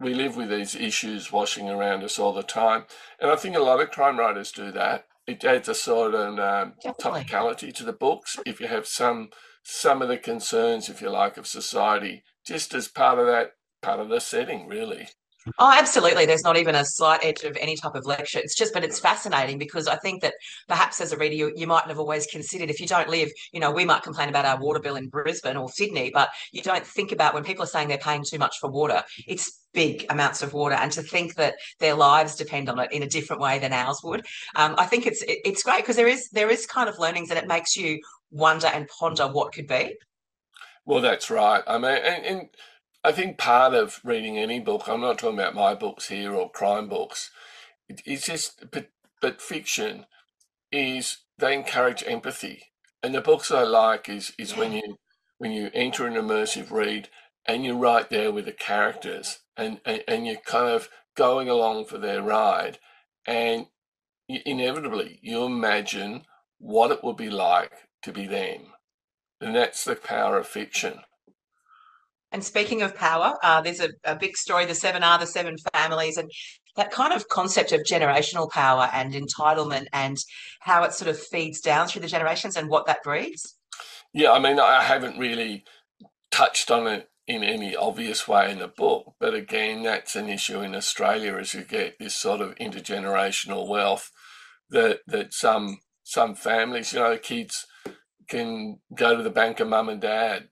we 0.00 0.14
live 0.14 0.36
with 0.36 0.48
these 0.48 0.74
issues 0.74 1.30
washing 1.30 1.68
around 1.68 2.02
us 2.02 2.18
all 2.18 2.32
the 2.32 2.42
time. 2.42 2.84
And 3.20 3.30
I 3.30 3.36
think 3.36 3.54
a 3.54 3.60
lot 3.60 3.80
of 3.80 3.90
crime 3.90 4.18
writers 4.18 4.50
do 4.50 4.72
that 4.72 5.06
it 5.30 5.44
adds 5.44 5.68
a 5.68 5.74
sort 5.74 6.14
of 6.14 6.38
um, 6.38 6.74
topicality 6.84 7.72
to 7.74 7.84
the 7.84 7.92
books. 7.92 8.38
If 8.44 8.60
you 8.60 8.66
have 8.66 8.86
some 8.86 9.30
some 9.62 10.02
of 10.02 10.08
the 10.08 10.16
concerns, 10.16 10.88
if 10.88 11.00
you 11.02 11.10
like, 11.10 11.36
of 11.36 11.46
society, 11.46 12.24
just 12.46 12.74
as 12.74 12.88
part 12.88 13.18
of 13.18 13.26
that 13.26 13.52
part 13.82 14.00
of 14.00 14.08
the 14.08 14.20
setting, 14.20 14.66
really. 14.66 15.08
Oh, 15.58 15.74
absolutely. 15.76 16.26
There's 16.26 16.44
not 16.44 16.58
even 16.58 16.74
a 16.74 16.84
slight 16.84 17.24
edge 17.24 17.44
of 17.44 17.56
any 17.58 17.76
type 17.76 17.94
of 17.94 18.04
lecture. 18.04 18.38
It's 18.38 18.56
just, 18.56 18.74
but 18.74 18.84
it's 18.84 19.00
fascinating 19.00 19.58
because 19.58 19.88
I 19.88 19.96
think 19.96 20.20
that 20.22 20.34
perhaps 20.68 21.00
as 21.00 21.12
a 21.12 21.16
reader, 21.16 21.34
you, 21.34 21.52
you 21.56 21.66
mightn't 21.66 21.88
have 21.88 21.98
always 21.98 22.26
considered 22.26 22.68
if 22.68 22.78
you 22.78 22.86
don't 22.86 23.08
live, 23.08 23.30
you 23.52 23.60
know, 23.60 23.70
we 23.70 23.84
might 23.84 24.02
complain 24.02 24.28
about 24.28 24.44
our 24.44 24.60
water 24.60 24.80
bill 24.80 24.96
in 24.96 25.08
Brisbane 25.08 25.56
or 25.56 25.70
Sydney, 25.70 26.10
but 26.12 26.28
you 26.52 26.62
don't 26.62 26.86
think 26.86 27.12
about 27.12 27.32
when 27.32 27.44
people 27.44 27.64
are 27.64 27.68
saying 27.68 27.88
they're 27.88 27.98
paying 27.98 28.24
too 28.28 28.38
much 28.38 28.58
for 28.60 28.70
water, 28.70 29.02
it's 29.26 29.60
big 29.72 30.04
amounts 30.10 30.42
of 30.42 30.52
water 30.52 30.74
and 30.74 30.92
to 30.92 31.02
think 31.02 31.36
that 31.36 31.54
their 31.78 31.94
lives 31.94 32.36
depend 32.36 32.68
on 32.68 32.78
it 32.78 32.92
in 32.92 33.02
a 33.02 33.08
different 33.08 33.40
way 33.40 33.58
than 33.58 33.72
ours 33.72 34.00
would. 34.04 34.26
Um, 34.56 34.74
I 34.76 34.84
think 34.84 35.06
it's, 35.06 35.22
it, 35.22 35.38
it's 35.44 35.62
great 35.62 35.82
because 35.82 35.96
there 35.96 36.08
is, 36.08 36.28
there 36.30 36.50
is 36.50 36.66
kind 36.66 36.88
of 36.88 36.98
learnings 36.98 37.30
and 37.30 37.38
it 37.38 37.48
makes 37.48 37.76
you 37.76 37.98
wonder 38.30 38.66
and 38.66 38.88
ponder 38.98 39.26
what 39.26 39.52
could 39.52 39.66
be. 39.66 39.96
Well, 40.84 41.00
that's 41.00 41.30
right. 41.30 41.62
I 41.66 41.78
mean, 41.78 41.98
and, 42.04 42.24
and 42.26 42.48
I 43.02 43.12
think 43.12 43.38
part 43.38 43.74
of 43.74 44.00
reading 44.04 44.38
any 44.38 44.60
book, 44.60 44.86
I'm 44.86 45.00
not 45.00 45.18
talking 45.18 45.38
about 45.38 45.54
my 45.54 45.74
books 45.74 46.08
here 46.08 46.34
or 46.34 46.50
crime 46.50 46.88
books, 46.88 47.30
it's 47.88 48.26
just, 48.26 48.70
but, 48.70 48.88
but 49.20 49.40
fiction 49.40 50.06
is 50.70 51.18
they 51.38 51.54
encourage 51.54 52.04
empathy. 52.06 52.64
And 53.02 53.14
the 53.14 53.20
books 53.20 53.50
I 53.50 53.62
like 53.62 54.08
is 54.08 54.32
is 54.38 54.56
when 54.56 54.72
you 54.72 54.96
when 55.38 55.52
you 55.52 55.70
enter 55.72 56.06
an 56.06 56.14
immersive 56.14 56.70
read 56.70 57.08
and 57.46 57.64
you're 57.64 57.76
right 57.76 58.08
there 58.10 58.30
with 58.30 58.44
the 58.44 58.52
characters 58.52 59.38
and, 59.56 59.80
and, 59.86 60.04
and 60.06 60.26
you're 60.26 60.36
kind 60.36 60.68
of 60.68 60.90
going 61.16 61.48
along 61.48 61.86
for 61.86 61.96
their 61.96 62.22
ride 62.22 62.78
and 63.26 63.66
you, 64.28 64.40
inevitably 64.44 65.18
you 65.22 65.44
imagine 65.44 66.24
what 66.58 66.90
it 66.90 67.02
would 67.02 67.16
be 67.16 67.30
like 67.30 67.72
to 68.02 68.12
be 68.12 68.26
them. 68.26 68.66
And 69.40 69.56
that's 69.56 69.84
the 69.84 69.96
power 69.96 70.38
of 70.38 70.46
fiction. 70.46 71.00
And 72.32 72.44
speaking 72.44 72.82
of 72.82 72.94
power, 72.94 73.36
uh, 73.42 73.60
there's 73.60 73.80
a, 73.80 73.90
a 74.04 74.14
big 74.14 74.36
story, 74.36 74.64
the 74.64 74.74
seven 74.74 75.02
are 75.02 75.18
the 75.18 75.26
seven 75.26 75.56
families, 75.72 76.16
and 76.16 76.30
that 76.76 76.90
kind 76.90 77.12
of 77.12 77.28
concept 77.28 77.72
of 77.72 77.80
generational 77.80 78.48
power 78.50 78.88
and 78.92 79.12
entitlement 79.12 79.86
and 79.92 80.16
how 80.60 80.84
it 80.84 80.92
sort 80.92 81.10
of 81.10 81.18
feeds 81.18 81.60
down 81.60 81.88
through 81.88 82.02
the 82.02 82.08
generations 82.08 82.56
and 82.56 82.68
what 82.68 82.86
that 82.86 83.02
breeds. 83.02 83.56
Yeah, 84.12 84.32
I 84.32 84.38
mean, 84.38 84.60
I 84.60 84.82
haven't 84.82 85.18
really 85.18 85.64
touched 86.30 86.70
on 86.70 86.86
it 86.86 87.08
in 87.26 87.42
any 87.42 87.76
obvious 87.76 88.26
way 88.26 88.50
in 88.50 88.58
the 88.58 88.68
book, 88.68 89.14
but 89.20 89.34
again, 89.34 89.82
that's 89.82 90.16
an 90.16 90.28
issue 90.28 90.60
in 90.60 90.74
Australia 90.74 91.36
as 91.36 91.54
you 91.54 91.62
get 91.62 91.98
this 91.98 92.16
sort 92.16 92.40
of 92.40 92.54
intergenerational 92.56 93.68
wealth 93.68 94.10
that 94.70 95.00
that 95.06 95.32
some 95.32 95.78
some 96.02 96.34
families, 96.34 96.92
you 96.92 96.98
know, 96.98 97.16
kids 97.16 97.66
can 98.28 98.78
go 98.94 99.16
to 99.16 99.22
the 99.22 99.30
bank 99.30 99.60
of 99.60 99.68
mum 99.68 99.88
and 99.88 100.00
dad 100.00 100.48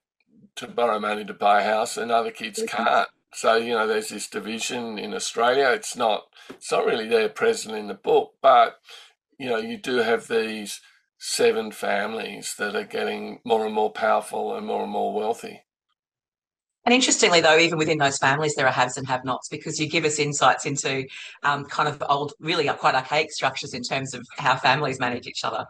to 0.59 0.69
borrow 0.69 0.99
money 0.99 1.25
to 1.25 1.35
buy 1.35 1.63
a 1.63 1.65
house, 1.65 1.97
and 1.97 2.11
other 2.11 2.31
kids 2.31 2.63
can't. 2.67 3.09
So 3.33 3.57
you 3.57 3.75
know, 3.75 3.87
there's 3.87 4.09
this 4.09 4.29
division 4.29 4.99
in 4.99 5.15
Australia. 5.15 5.71
It's 5.71 5.97
not 5.97 6.25
it's 6.51 6.73
not 6.73 6.87
really 6.87 7.09
there 7.09 7.29
present 7.29 7.77
in 7.77 7.89
the 7.89 7.95
book, 7.95 8.35
but 8.43 8.77
you 9.39 9.49
know, 9.49 9.59
you 9.59 9.77
do 9.77 9.97
have 9.97 10.29
these 10.29 10.81
seven 11.19 11.73
families 11.73 12.55
that 12.59 12.77
are 12.77 12.85
getting 12.85 13.41
more 13.45 13.65
and 13.65 13.75
more 13.75 13.91
powerful 13.91 14.57
and 14.57 14.67
more 14.67 14.83
and 14.83 14.93
more 14.93 15.13
wealthy. 15.13 15.63
And 16.85 16.95
interestingly, 16.95 17.41
though, 17.41 17.59
even 17.59 17.77
within 17.77 17.99
those 17.99 18.17
families, 18.17 18.55
there 18.55 18.67
are 18.67 18.73
haves 18.73 18.97
and 18.97 19.07
have 19.09 19.25
nots 19.25 19.49
because 19.49 19.79
you 19.79 19.89
give 19.89 20.05
us 20.05 20.19
insights 20.19 20.65
into 20.65 21.07
um, 21.43 21.65
kind 21.67 21.89
of 21.89 22.03
old, 22.09 22.33
really 22.41 22.67
quite 22.69 22.95
archaic 22.95 23.31
structures 23.31 23.75
in 23.75 23.83
terms 23.83 24.15
of 24.15 24.27
how 24.39 24.57
families 24.57 24.99
manage 24.99 25.27
each 25.27 25.45
other. 25.45 25.67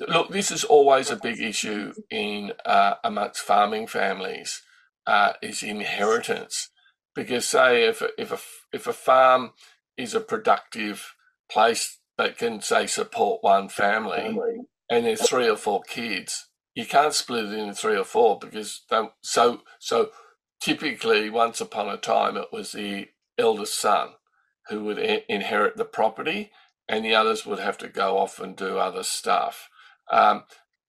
Look, 0.00 0.30
this 0.30 0.50
is 0.50 0.64
always 0.64 1.10
a 1.10 1.16
big 1.16 1.40
issue 1.40 1.92
in 2.10 2.52
uh, 2.64 2.94
amongst 3.04 3.40
farming 3.42 3.86
families 3.86 4.62
uh, 5.06 5.34
is 5.42 5.62
inheritance. 5.62 6.70
Because 7.14 7.46
say 7.46 7.86
if 7.86 8.00
a, 8.02 8.08
if 8.18 8.32
a 8.32 8.38
if 8.72 8.86
a 8.86 8.92
farm 8.92 9.52
is 9.96 10.14
a 10.14 10.20
productive 10.20 11.14
place 11.50 11.98
that 12.18 12.38
can 12.38 12.60
say 12.60 12.86
support 12.86 13.42
one 13.42 13.68
family, 13.68 14.20
family. 14.20 14.60
and 14.90 15.04
there's 15.04 15.28
three 15.28 15.48
or 15.48 15.56
four 15.56 15.82
kids, 15.82 16.48
you 16.74 16.86
can't 16.86 17.12
split 17.12 17.46
it 17.46 17.52
into 17.58 17.74
three 17.74 17.96
or 17.96 18.04
four 18.04 18.38
because 18.38 18.84
so 19.22 19.62
so 19.78 20.10
typically 20.60 21.28
once 21.28 21.60
upon 21.60 21.88
a 21.88 21.96
time 21.96 22.36
it 22.36 22.48
was 22.52 22.72
the 22.72 23.08
eldest 23.38 23.78
son 23.78 24.10
who 24.68 24.84
would 24.84 24.98
inherit 25.28 25.76
the 25.76 25.84
property 25.84 26.50
and 26.88 27.04
the 27.04 27.14
others 27.14 27.44
would 27.44 27.58
have 27.58 27.76
to 27.78 27.88
go 27.88 28.18
off 28.18 28.38
and 28.38 28.56
do 28.56 28.78
other 28.78 29.02
stuff 29.02 29.68
um, 30.10 30.44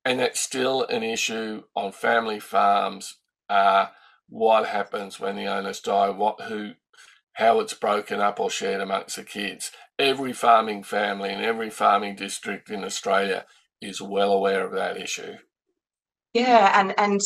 and 0.05 0.19
that's 0.19 0.39
still 0.39 0.85
an 0.85 1.03
issue 1.03 1.63
on 1.75 1.91
family 1.91 2.39
farms 2.39 3.17
uh, 3.49 3.87
what 4.29 4.67
happens 4.67 5.19
when 5.19 5.35
the 5.35 5.45
owners 5.45 5.79
die 5.79 6.09
what 6.09 6.41
who 6.41 6.71
how 7.33 7.59
it's 7.59 7.73
broken 7.73 8.19
up 8.19 8.39
or 8.39 8.49
shared 8.49 8.81
amongst 8.81 9.15
the 9.15 9.23
kids. 9.23 9.71
Every 9.97 10.33
farming 10.33 10.83
family 10.83 11.31
in 11.31 11.41
every 11.41 11.69
farming 11.69 12.15
district 12.15 12.69
in 12.69 12.83
australia 12.83 13.45
is 13.81 14.01
well 14.01 14.31
aware 14.31 14.65
of 14.65 14.71
that 14.73 14.97
issue. 14.97 15.35
Yeah 16.33 16.79
and 16.79 16.93
and 16.97 17.19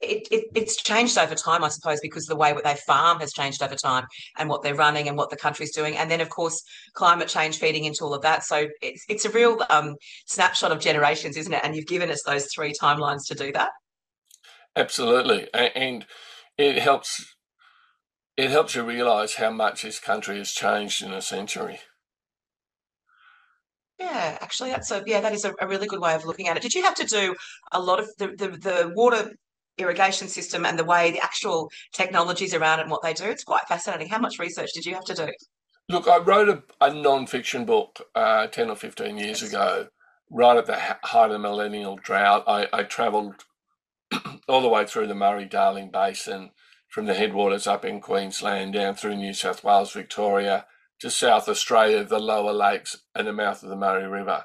it, 0.00 0.26
it, 0.30 0.44
it's 0.54 0.82
changed 0.82 1.18
over 1.18 1.34
time, 1.34 1.62
I 1.62 1.68
suppose, 1.68 2.00
because 2.00 2.24
the 2.24 2.36
way 2.36 2.52
that 2.52 2.64
they 2.64 2.76
farm 2.86 3.20
has 3.20 3.32
changed 3.32 3.62
over 3.62 3.74
time 3.74 4.06
and 4.38 4.48
what 4.48 4.62
they're 4.62 4.74
running 4.74 5.08
and 5.08 5.16
what 5.16 5.30
the 5.30 5.36
country's 5.36 5.74
doing. 5.74 5.96
And 5.96 6.10
then, 6.10 6.20
of 6.20 6.30
course, 6.30 6.62
climate 6.94 7.28
change 7.28 7.58
feeding 7.58 7.84
into 7.84 8.04
all 8.04 8.14
of 8.14 8.22
that. 8.22 8.44
So 8.44 8.68
it's, 8.80 9.04
it's 9.08 9.24
a 9.24 9.30
real 9.30 9.58
um, 9.68 9.96
snapshot 10.26 10.72
of 10.72 10.80
generations, 10.80 11.36
isn't 11.36 11.52
it? 11.52 11.60
And 11.62 11.76
you've 11.76 11.86
given 11.86 12.10
us 12.10 12.22
those 12.24 12.46
three 12.54 12.72
timelines 12.72 13.26
to 13.28 13.34
do 13.34 13.52
that. 13.52 13.70
Absolutely. 14.76 15.48
And 15.52 16.06
it 16.56 16.78
helps 16.78 17.34
it 18.36 18.50
helps 18.50 18.74
you 18.74 18.82
realize 18.82 19.34
how 19.34 19.50
much 19.50 19.82
this 19.82 19.98
country 19.98 20.38
has 20.38 20.52
changed 20.52 21.02
in 21.02 21.12
a 21.12 21.20
century. 21.20 21.80
Yeah, 23.98 24.38
actually, 24.40 24.70
that's 24.70 24.90
a 24.90 25.02
yeah, 25.06 25.20
that 25.20 25.34
is 25.34 25.44
a, 25.44 25.52
a, 25.60 25.68
really 25.68 25.86
good 25.86 26.00
way 26.00 26.14
of 26.14 26.24
looking 26.24 26.48
at 26.48 26.56
it. 26.56 26.62
Did 26.62 26.72
you 26.72 26.82
have 26.82 26.94
to 26.94 27.04
do 27.04 27.34
a 27.72 27.78
lot 27.80 28.00
of 28.00 28.08
the 28.18 28.28
the, 28.28 28.48
the 28.48 28.92
water 28.94 29.32
irrigation 29.80 30.28
system 30.28 30.64
and 30.64 30.78
the 30.78 30.84
way 30.84 31.10
the 31.10 31.22
actual 31.22 31.70
technologies 31.92 32.54
around 32.54 32.78
it 32.78 32.82
and 32.82 32.90
what 32.90 33.02
they 33.02 33.12
do. 33.12 33.24
It's 33.24 33.44
quite 33.44 33.66
fascinating. 33.68 34.08
How 34.08 34.18
much 34.18 34.38
research 34.38 34.70
did 34.74 34.86
you 34.86 34.94
have 34.94 35.04
to 35.04 35.14
do? 35.14 35.28
Look, 35.88 36.06
I 36.06 36.18
wrote 36.18 36.48
a, 36.48 36.62
a 36.80 36.94
non-fiction 36.94 37.64
book 37.64 38.00
uh, 38.14 38.46
10 38.46 38.70
or 38.70 38.76
15 38.76 39.18
years 39.18 39.42
ago, 39.42 39.88
right 40.30 40.56
at 40.56 40.66
the 40.66 40.76
height 40.76 41.26
of 41.26 41.32
the 41.32 41.38
millennial 41.38 41.96
drought. 41.96 42.44
I, 42.46 42.68
I 42.72 42.84
travelled 42.84 43.44
all 44.48 44.62
the 44.62 44.68
way 44.68 44.86
through 44.86 45.08
the 45.08 45.14
Murray-Darling 45.14 45.90
Basin, 45.90 46.50
from 46.88 47.06
the 47.06 47.14
headwaters 47.14 47.66
up 47.66 47.84
in 47.84 48.00
Queensland, 48.00 48.74
down 48.74 48.94
through 48.94 49.16
New 49.16 49.32
South 49.32 49.64
Wales, 49.64 49.92
Victoria, 49.92 50.66
to 51.00 51.10
South 51.10 51.48
Australia, 51.48 52.04
the 52.04 52.18
lower 52.18 52.52
lakes, 52.52 52.98
and 53.14 53.26
the 53.26 53.32
mouth 53.32 53.62
of 53.62 53.68
the 53.68 53.76
Murray 53.76 54.06
River. 54.06 54.44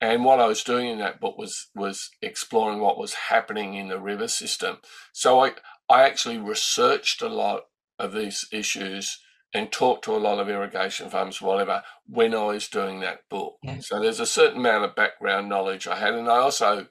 And 0.00 0.24
what 0.24 0.40
I 0.40 0.46
was 0.46 0.64
doing 0.64 0.88
in 0.88 0.98
that 0.98 1.20
book 1.20 1.38
was 1.38 1.68
was 1.74 2.10
exploring 2.20 2.80
what 2.80 2.98
was 2.98 3.14
happening 3.14 3.74
in 3.74 3.88
the 3.88 4.00
river 4.00 4.28
system. 4.28 4.78
So 5.12 5.40
I 5.40 5.52
I 5.88 6.02
actually 6.02 6.38
researched 6.38 7.22
a 7.22 7.28
lot 7.28 7.62
of 7.98 8.12
these 8.12 8.46
issues 8.52 9.18
and 9.54 9.70
talked 9.70 10.04
to 10.04 10.16
a 10.16 10.18
lot 10.18 10.40
of 10.40 10.48
irrigation 10.48 11.08
farms, 11.08 11.40
whatever, 11.40 11.82
when 12.06 12.34
I 12.34 12.44
was 12.46 12.68
doing 12.68 13.00
that 13.00 13.20
book. 13.30 13.56
Yeah. 13.62 13.78
So 13.78 14.00
there's 14.00 14.18
a 14.18 14.26
certain 14.26 14.58
amount 14.58 14.84
of 14.84 14.96
background 14.96 15.48
knowledge 15.48 15.86
I 15.86 15.96
had, 15.96 16.14
and 16.14 16.28
I 16.28 16.38
also, 16.38 16.88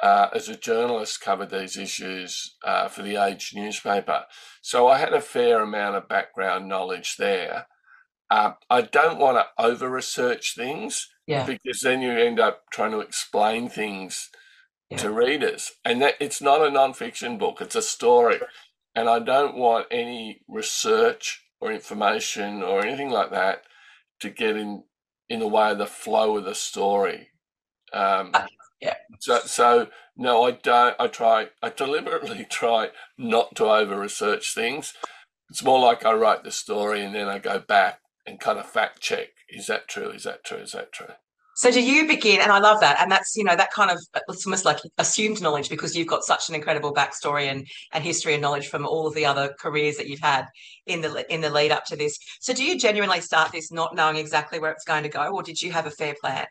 uh, 0.00 0.28
as 0.34 0.48
a 0.48 0.56
journalist, 0.56 1.20
covered 1.20 1.50
these 1.50 1.76
issues 1.76 2.56
uh, 2.64 2.88
for 2.88 3.02
the 3.02 3.22
Age 3.22 3.52
newspaper. 3.54 4.24
So 4.62 4.88
I 4.88 4.96
had 4.96 5.12
a 5.12 5.20
fair 5.20 5.60
amount 5.60 5.96
of 5.96 6.08
background 6.08 6.66
knowledge 6.66 7.16
there. 7.18 7.66
Uh, 8.30 8.52
I 8.70 8.80
don't 8.80 9.18
want 9.18 9.36
to 9.36 9.62
over 9.62 9.90
research 9.90 10.54
things 10.54 11.08
yeah. 11.28 11.44
Because 11.44 11.80
then 11.80 12.00
you 12.00 12.10
end 12.10 12.40
up 12.40 12.70
trying 12.70 12.92
to 12.92 13.00
explain 13.00 13.68
things 13.68 14.30
yeah. 14.88 14.96
to 14.96 15.10
readers. 15.10 15.72
And 15.84 16.00
that 16.00 16.14
it's 16.20 16.40
not 16.40 16.62
a 16.62 16.70
nonfiction 16.70 17.38
book, 17.38 17.60
it's 17.60 17.76
a 17.76 17.82
story. 17.82 18.40
And 18.94 19.08
I 19.10 19.18
don't 19.18 19.54
want 19.54 19.86
any 19.90 20.40
research 20.48 21.44
or 21.60 21.70
information 21.70 22.62
or 22.62 22.84
anything 22.84 23.10
like 23.10 23.30
that 23.30 23.62
to 24.20 24.30
get 24.30 24.56
in 24.56 24.84
in 25.28 25.40
the 25.40 25.46
way 25.46 25.70
of 25.70 25.78
the 25.78 25.86
flow 25.86 26.38
of 26.38 26.44
the 26.44 26.54
story. 26.54 27.28
Um, 27.92 28.30
uh, 28.32 28.46
yeah. 28.80 28.94
So, 29.20 29.40
so 29.40 29.88
no, 30.16 30.44
I 30.44 30.52
don't. 30.52 30.96
I 30.98 31.08
try. 31.08 31.48
I 31.62 31.68
deliberately 31.68 32.46
try 32.50 32.88
not 33.18 33.54
to 33.56 33.66
over 33.66 34.00
research 34.00 34.54
things. 34.54 34.94
It's 35.50 35.62
more 35.62 35.78
like 35.78 36.06
I 36.06 36.14
write 36.14 36.42
the 36.42 36.50
story 36.50 37.04
and 37.04 37.14
then 37.14 37.28
I 37.28 37.38
go 37.38 37.58
back 37.58 38.00
and 38.26 38.40
kind 38.40 38.58
of 38.58 38.66
fact 38.66 39.00
check 39.00 39.28
is 39.48 39.66
that 39.66 39.88
true? 39.88 40.10
Is 40.10 40.24
that 40.24 40.44
true? 40.44 40.58
Is 40.58 40.72
that 40.72 40.92
true? 40.92 41.14
So 41.58 41.72
do 41.72 41.82
you 41.82 42.06
begin, 42.06 42.40
and 42.40 42.52
I 42.52 42.60
love 42.60 42.78
that, 42.82 43.00
and 43.00 43.10
that's 43.10 43.34
you 43.34 43.42
know 43.42 43.56
that 43.56 43.72
kind 43.72 43.90
of 43.90 43.98
it's 44.28 44.46
almost 44.46 44.64
like 44.64 44.78
assumed 44.96 45.42
knowledge 45.42 45.68
because 45.68 45.96
you've 45.96 46.06
got 46.06 46.22
such 46.22 46.48
an 46.48 46.54
incredible 46.54 46.94
backstory 46.94 47.50
and 47.50 47.66
and 47.92 48.04
history 48.04 48.34
and 48.34 48.40
knowledge 48.40 48.68
from 48.68 48.86
all 48.86 49.08
of 49.08 49.14
the 49.16 49.26
other 49.26 49.52
careers 49.58 49.96
that 49.96 50.06
you've 50.06 50.20
had 50.20 50.46
in 50.86 51.00
the 51.00 51.26
in 51.34 51.40
the 51.40 51.50
lead 51.50 51.72
up 51.72 51.84
to 51.86 51.96
this. 51.96 52.16
So 52.40 52.52
do 52.52 52.64
you 52.64 52.78
genuinely 52.78 53.20
start 53.20 53.50
this 53.50 53.72
not 53.72 53.96
knowing 53.96 54.18
exactly 54.18 54.60
where 54.60 54.70
it's 54.70 54.84
going 54.84 55.02
to 55.02 55.08
go, 55.08 55.34
or 55.34 55.42
did 55.42 55.60
you 55.60 55.72
have 55.72 55.86
a 55.86 55.90
fair 55.90 56.14
plan? 56.20 56.46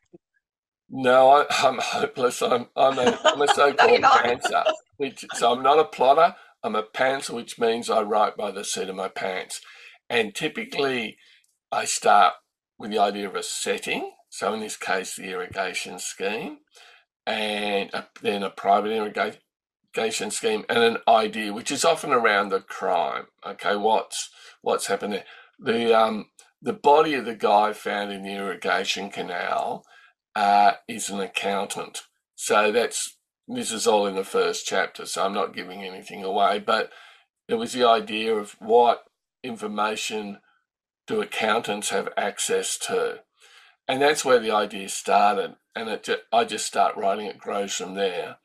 No, 0.90 1.30
I, 1.30 1.46
am 1.66 1.80
hopeless. 1.82 2.42
I'm 2.42 2.68
I'm 2.76 3.00
a, 3.00 3.18
I'm 3.24 3.42
a 3.42 3.48
so-called 3.56 4.02
no, 4.02 4.10
pantser, 4.10 4.66
which 4.98 5.24
so 5.36 5.54
I'm 5.54 5.64
not 5.64 5.80
a 5.80 5.86
plotter. 5.86 6.36
I'm 6.64 6.76
a 6.76 6.84
pantser, 6.84 7.30
which 7.30 7.58
means 7.58 7.90
I 7.90 8.02
write 8.02 8.36
by 8.36 8.52
the 8.52 8.66
seat 8.66 8.90
of 8.90 8.96
my 8.98 9.08
pants, 9.08 9.62
and 10.10 10.36
typically 10.36 11.16
I 11.72 11.86
start 11.86 12.34
with 12.78 12.92
the 12.92 13.00
idea 13.00 13.28
of 13.28 13.36
a 13.36 13.44
setting. 13.44 14.12
So 14.30 14.54
in 14.54 14.60
this 14.60 14.78
case, 14.78 15.16
the 15.16 15.32
irrigation 15.32 16.00
scheme, 16.00 16.60
and 17.26 17.90
a, 17.94 18.08
then 18.22 18.44
a 18.44 18.50
private 18.50 18.92
irrigation 18.92 20.32
scheme, 20.32 20.66
and 20.70 20.80
an 20.80 20.98
idea, 21.08 21.54
which 21.54 21.72
is 21.72 21.86
often 21.86 22.12
around 22.12 22.50
the 22.50 22.60
crime. 22.60 23.28
Okay, 23.46 23.76
what's 23.76 24.30
what's 24.62 24.88
happened 24.88 25.14
there? 25.14 25.26
The 25.60 25.98
um, 25.98 26.28
the 26.62 26.74
body 26.74 27.14
of 27.14 27.26
the 27.26 27.36
guy 27.36 27.74
found 27.74 28.12
in 28.12 28.24
the 28.24 28.36
irrigation 28.36 29.10
canal 29.10 29.86
uh, 30.36 30.74
is 30.88 31.10
an 31.10 31.20
accountant. 31.20 32.04
So 32.36 32.72
that's 32.72 33.18
this 33.48 33.72
is 33.72 33.88
all 33.88 34.06
in 34.06 34.16
the 34.16 34.24
first 34.24 34.66
chapter. 34.66 35.06
So 35.06 35.26
I'm 35.26 35.34
not 35.34 35.56
giving 35.56 35.84
anything 35.84 36.24
away, 36.24 36.60
but 36.60 36.92
it 37.48 37.56
was 37.56 37.74
the 37.74 37.86
idea 37.86 38.36
of 38.36 38.56
what 38.60 39.06
information 39.42 40.40
do 41.08 41.22
accountants 41.22 41.90
have 41.90 42.10
access 42.18 42.78
to? 42.78 43.22
And 43.88 44.02
that's 44.02 44.26
where 44.26 44.40
the 44.40 44.52
idea 44.52 44.90
started. 44.90 45.56
And 45.76 45.90
it 45.90 46.10
I 46.32 46.44
just 46.44 46.66
start 46.66 46.98
writing, 46.98 47.26
it 47.26 47.38
grows 47.38 47.74
from 47.74 47.96
there. 47.96 48.38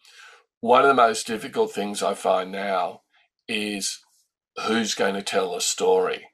One 0.61 0.83
of 0.83 0.88
the 0.88 0.94
most 0.94 1.27
difficult 1.27 1.72
things 1.72 2.03
I 2.03 2.14
find 2.14 2.53
now 2.53 3.03
is 3.48 3.98
who's 4.66 4.94
going 4.94 5.14
to 5.14 5.22
tell 5.22 5.55
the 5.55 5.61
story. 5.61 6.29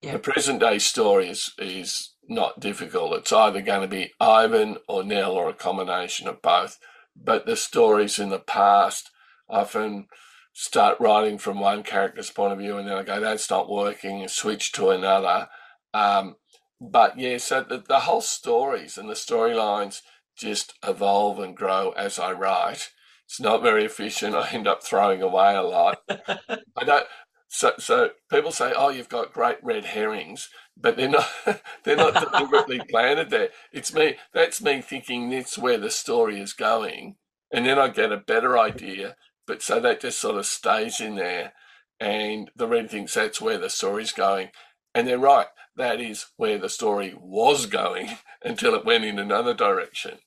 Yeah. 0.00 0.12
The 0.12 0.18
present 0.18 0.60
day 0.60 0.78
story 0.78 1.28
is, 1.28 1.52
is 1.58 2.14
not 2.26 2.60
difficult. 2.60 3.12
It's 3.12 3.32
either 3.32 3.60
going 3.60 3.82
to 3.82 3.88
be 3.88 4.12
Ivan 4.18 4.78
or 4.88 5.04
Nell 5.04 5.32
or 5.32 5.50
a 5.50 5.54
combination 5.54 6.26
of 6.26 6.40
both. 6.40 6.78
But 7.14 7.44
the 7.44 7.56
stories 7.56 8.18
in 8.18 8.30
the 8.30 8.38
past 8.38 9.10
often 9.48 10.06
start 10.52 11.00
writing 11.00 11.38
from 11.38 11.60
one 11.60 11.82
character's 11.82 12.30
point 12.30 12.52
of 12.52 12.58
view 12.58 12.76
and 12.76 12.88
then 12.88 12.96
I 12.96 13.02
go, 13.02 13.20
that's 13.20 13.50
not 13.50 13.70
working, 13.70 14.20
and 14.20 14.30
switch 14.30 14.72
to 14.72 14.90
another. 14.90 15.48
Um, 15.94 16.36
but 16.80 17.18
yeah, 17.18 17.38
so 17.38 17.62
the, 17.62 17.82
the 17.86 18.00
whole 18.00 18.22
stories 18.22 18.96
and 18.96 19.08
the 19.08 19.14
storylines 19.14 20.00
just 20.36 20.74
evolve 20.86 21.38
and 21.38 21.56
grow 21.56 21.90
as 21.90 22.18
I 22.18 22.32
write. 22.32 22.90
It's 23.26 23.40
not 23.40 23.62
very 23.62 23.84
efficient. 23.84 24.34
I 24.34 24.48
end 24.50 24.66
up 24.66 24.82
throwing 24.82 25.22
away 25.22 25.54
a 25.54 25.62
lot. 25.62 25.98
I 26.08 26.84
don't. 26.84 27.06
So, 27.48 27.72
so 27.78 28.10
people 28.30 28.52
say, 28.52 28.72
"Oh, 28.74 28.88
you've 28.88 29.08
got 29.08 29.32
great 29.32 29.58
red 29.62 29.84
herrings," 29.84 30.48
but 30.76 30.96
they're 30.96 31.08
not. 31.08 31.28
They're 31.84 31.96
not 31.96 32.14
deliberately 32.14 32.80
planted 32.90 33.30
there. 33.30 33.50
It's 33.72 33.92
me. 33.92 34.16
That's 34.32 34.60
me 34.62 34.80
thinking 34.80 35.30
that's 35.30 35.58
where 35.58 35.78
the 35.78 35.90
story 35.90 36.40
is 36.40 36.52
going, 36.52 37.16
and 37.52 37.66
then 37.66 37.78
I 37.78 37.88
get 37.88 38.12
a 38.12 38.16
better 38.16 38.58
idea, 38.58 39.16
but 39.50 39.62
so 39.62 39.80
that 39.80 40.00
just 40.00 40.20
sort 40.20 40.36
of 40.36 40.46
stays 40.46 41.00
in 41.00 41.16
there. 41.16 41.52
and 41.98 42.52
the 42.54 42.68
reader 42.68 42.86
thinks 42.86 43.14
that's 43.14 43.40
where 43.40 43.58
the 43.58 43.68
story's 43.68 44.12
going. 44.12 44.50
And 44.94 45.08
they're 45.08 45.18
right, 45.18 45.48
that 45.74 46.00
is 46.00 46.26
where 46.36 46.56
the 46.56 46.68
story 46.68 47.16
was 47.20 47.66
going 47.66 48.10
until 48.44 48.76
it 48.76 48.84
went 48.84 49.04
in 49.04 49.18
another 49.18 49.52
direction. 49.52 50.18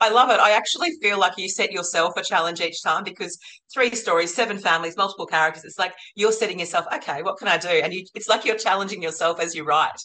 I 0.00 0.08
love 0.08 0.30
it. 0.30 0.40
I 0.40 0.52
actually 0.52 0.92
feel 1.02 1.18
like 1.18 1.34
you 1.36 1.50
set 1.50 1.72
yourself 1.72 2.16
a 2.16 2.24
challenge 2.24 2.62
each 2.62 2.82
time 2.82 3.04
because 3.04 3.38
three 3.72 3.94
stories, 3.94 4.34
seven 4.34 4.56
families, 4.56 4.96
multiple 4.96 5.26
characters. 5.26 5.64
It's 5.64 5.78
like 5.78 5.92
you're 6.14 6.32
setting 6.32 6.60
yourself, 6.60 6.86
okay, 6.90 7.22
what 7.22 7.36
can 7.36 7.48
I 7.48 7.58
do? 7.58 7.68
And 7.68 7.92
you, 7.92 8.06
it's 8.14 8.28
like 8.28 8.46
you're 8.46 8.56
challenging 8.56 9.02
yourself 9.02 9.40
as 9.40 9.54
you 9.54 9.64
write. 9.64 10.00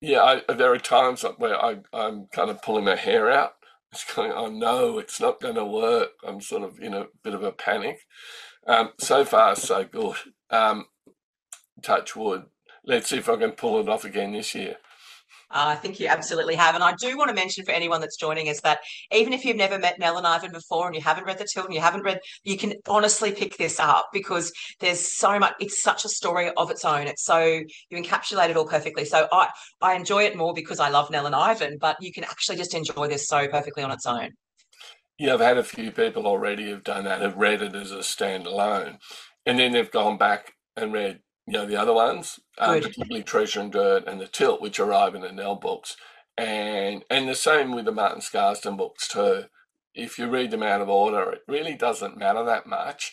Yeah, 0.00 0.40
I, 0.48 0.54
there 0.54 0.72
are 0.72 0.78
times 0.78 1.24
where 1.38 1.56
I, 1.56 1.76
I'm 1.92 2.26
kind 2.32 2.50
of 2.50 2.60
pulling 2.62 2.84
my 2.84 2.96
hair 2.96 3.30
out. 3.30 3.52
It's 3.92 4.14
going, 4.14 4.32
oh 4.32 4.48
no, 4.48 4.98
it's 4.98 5.20
not 5.20 5.40
going 5.40 5.56
to 5.56 5.64
work. 5.64 6.12
I'm 6.26 6.40
sort 6.40 6.62
of 6.62 6.80
in 6.80 6.94
a 6.94 7.06
bit 7.22 7.34
of 7.34 7.42
a 7.42 7.52
panic. 7.52 8.00
Um, 8.66 8.92
so 8.98 9.24
far, 9.24 9.54
so 9.54 9.84
good. 9.84 10.16
Um, 10.50 10.86
touch 11.82 12.16
wood. 12.16 12.44
Let's 12.84 13.10
see 13.10 13.18
if 13.18 13.28
I 13.28 13.36
can 13.36 13.52
pull 13.52 13.80
it 13.80 13.88
off 13.88 14.04
again 14.04 14.32
this 14.32 14.54
year. 14.54 14.76
Uh, 15.52 15.66
I 15.68 15.74
think 15.76 16.00
you 16.00 16.08
absolutely 16.08 16.54
have. 16.54 16.74
And 16.74 16.82
I 16.82 16.94
do 16.94 17.16
want 17.16 17.28
to 17.28 17.34
mention 17.34 17.64
for 17.64 17.72
anyone 17.72 18.00
that's 18.00 18.16
joining 18.16 18.48
us 18.48 18.60
that 18.62 18.78
even 19.12 19.32
if 19.32 19.44
you've 19.44 19.56
never 19.56 19.78
met 19.78 19.98
Nell 19.98 20.16
and 20.16 20.26
Ivan 20.26 20.52
before 20.52 20.86
and 20.86 20.94
you 20.94 21.02
haven't 21.02 21.24
read 21.24 21.38
The 21.38 21.46
Tilt 21.52 21.66
and 21.66 21.74
you 21.74 21.80
haven't 21.80 22.02
read, 22.02 22.20
you 22.44 22.56
can 22.56 22.74
honestly 22.88 23.32
pick 23.32 23.56
this 23.56 23.78
up 23.78 24.08
because 24.12 24.52
there's 24.80 25.16
so 25.16 25.38
much, 25.38 25.54
it's 25.60 25.82
such 25.82 26.04
a 26.04 26.08
story 26.08 26.50
of 26.56 26.70
its 26.70 26.84
own. 26.84 27.06
It's 27.06 27.24
so, 27.24 27.40
you 27.42 28.02
encapsulate 28.02 28.50
it 28.50 28.56
all 28.56 28.66
perfectly. 28.66 29.04
So 29.04 29.28
I, 29.30 29.48
I 29.80 29.94
enjoy 29.94 30.24
it 30.24 30.36
more 30.36 30.54
because 30.54 30.80
I 30.80 30.88
love 30.88 31.10
Nell 31.10 31.26
and 31.26 31.34
Ivan, 31.34 31.78
but 31.78 31.96
you 32.00 32.12
can 32.12 32.24
actually 32.24 32.56
just 32.56 32.74
enjoy 32.74 33.08
this 33.08 33.28
so 33.28 33.46
perfectly 33.48 33.82
on 33.82 33.90
its 33.90 34.06
own. 34.06 34.30
Yeah, 35.18 35.34
I've 35.34 35.40
had 35.40 35.58
a 35.58 35.64
few 35.64 35.90
people 35.90 36.26
already 36.26 36.70
have 36.70 36.82
done 36.82 37.04
that, 37.04 37.20
have 37.20 37.36
read 37.36 37.62
it 37.62 37.74
as 37.74 37.92
a 37.92 37.98
standalone. 37.98 38.96
And 39.44 39.58
then 39.58 39.72
they've 39.72 39.90
gone 39.90 40.16
back 40.16 40.54
and 40.76 40.92
read 40.92 41.20
you 41.46 41.52
know 41.52 41.66
the 41.66 41.76
other 41.76 41.92
ones, 41.92 42.38
um, 42.58 42.80
particularly 42.80 43.22
Treasure 43.22 43.60
and 43.60 43.72
Dirt 43.72 44.06
and 44.06 44.20
the 44.20 44.26
Tilt, 44.26 44.60
which 44.60 44.78
arrive 44.78 45.14
in 45.14 45.22
the 45.22 45.32
Nell 45.32 45.56
books, 45.56 45.96
and 46.36 47.04
and 47.10 47.28
the 47.28 47.34
same 47.34 47.72
with 47.72 47.84
the 47.84 47.92
Martin 47.92 48.20
Scarsden 48.20 48.76
books 48.76 49.08
too. 49.08 49.44
If 49.94 50.18
you 50.18 50.28
read 50.28 50.50
them 50.50 50.62
out 50.62 50.80
of 50.80 50.88
order, 50.88 51.32
it 51.32 51.42
really 51.46 51.74
doesn't 51.74 52.16
matter 52.16 52.44
that 52.44 52.66
much, 52.66 53.12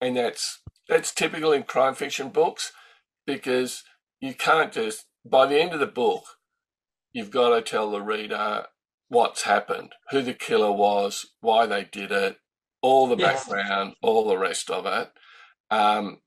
and 0.00 0.16
that's 0.16 0.60
that's 0.88 1.12
typical 1.12 1.52
in 1.52 1.64
crime 1.64 1.94
fiction 1.94 2.28
books 2.28 2.72
because 3.26 3.82
you 4.20 4.34
can't 4.34 4.72
just 4.72 5.06
by 5.24 5.46
the 5.46 5.60
end 5.60 5.72
of 5.72 5.80
the 5.80 5.86
book, 5.86 6.24
you've 7.12 7.30
got 7.30 7.50
to 7.50 7.62
tell 7.62 7.90
the 7.90 8.02
reader 8.02 8.66
what's 9.08 9.42
happened, 9.42 9.94
who 10.10 10.22
the 10.22 10.34
killer 10.34 10.72
was, 10.72 11.26
why 11.40 11.66
they 11.66 11.84
did 11.84 12.12
it, 12.12 12.38
all 12.82 13.06
the 13.06 13.16
yes. 13.16 13.48
background, 13.48 13.94
all 14.02 14.28
the 14.28 14.38
rest 14.38 14.70
of 14.70 14.86
it. 14.86 15.10
Um, 15.70 16.18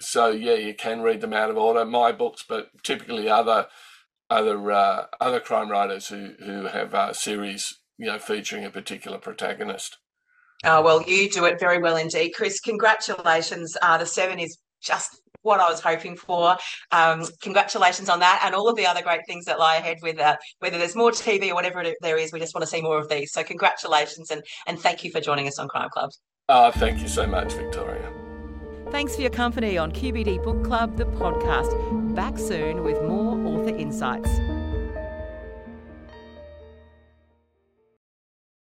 so 0.00 0.30
yeah, 0.30 0.54
you 0.54 0.74
can 0.74 1.02
read 1.02 1.20
them 1.20 1.32
out 1.32 1.50
of 1.50 1.56
order. 1.56 1.84
My 1.84 2.12
books, 2.12 2.44
but 2.48 2.70
typically 2.82 3.28
other 3.28 3.66
other 4.28 4.70
uh, 4.70 5.06
other 5.20 5.40
crime 5.40 5.70
writers 5.70 6.08
who 6.08 6.32
who 6.44 6.66
have 6.66 6.94
a 6.94 7.14
series, 7.14 7.78
you 7.98 8.06
know, 8.06 8.18
featuring 8.18 8.64
a 8.64 8.70
particular 8.70 9.18
protagonist. 9.18 9.98
Oh, 10.64 10.82
well, 10.82 11.02
you 11.02 11.30
do 11.30 11.46
it 11.46 11.58
very 11.58 11.80
well 11.80 11.96
indeed, 11.96 12.30
Chris. 12.30 12.60
Congratulations. 12.60 13.76
Uh, 13.80 13.96
the 13.96 14.06
seven 14.06 14.38
is 14.38 14.58
just 14.82 15.20
what 15.42 15.60
I 15.60 15.70
was 15.70 15.80
hoping 15.80 16.16
for. 16.16 16.56
Um, 16.92 17.24
congratulations 17.42 18.10
on 18.10 18.20
that 18.20 18.42
and 18.44 18.54
all 18.54 18.68
of 18.68 18.76
the 18.76 18.86
other 18.86 19.02
great 19.02 19.20
things 19.26 19.46
that 19.46 19.58
lie 19.58 19.76
ahead 19.76 19.96
with 20.02 20.18
uh, 20.18 20.36
whether 20.58 20.76
there's 20.76 20.94
more 20.94 21.10
TV 21.10 21.50
or 21.50 21.54
whatever 21.54 21.82
there 22.02 22.18
is. 22.18 22.32
We 22.32 22.40
just 22.40 22.54
want 22.54 22.62
to 22.62 22.70
see 22.70 22.82
more 22.82 22.98
of 22.98 23.08
these. 23.08 23.32
So 23.32 23.42
congratulations 23.42 24.30
and 24.30 24.42
and 24.66 24.78
thank 24.78 25.02
you 25.02 25.10
for 25.10 25.20
joining 25.20 25.48
us 25.48 25.58
on 25.58 25.68
Crime 25.68 25.88
Club. 25.90 26.10
Uh, 26.48 26.70
thank 26.72 27.00
you 27.00 27.08
so 27.08 27.26
much, 27.26 27.52
Victoria. 27.54 28.19
Thanks 28.90 29.14
for 29.14 29.22
your 29.22 29.30
company 29.30 29.78
on 29.78 29.92
QBD 29.92 30.42
Book 30.42 30.64
Club, 30.64 30.96
the 30.96 31.04
podcast. 31.04 32.14
Back 32.16 32.36
soon 32.36 32.82
with 32.82 33.00
more 33.04 33.38
author 33.46 33.74
insights. 33.74 34.28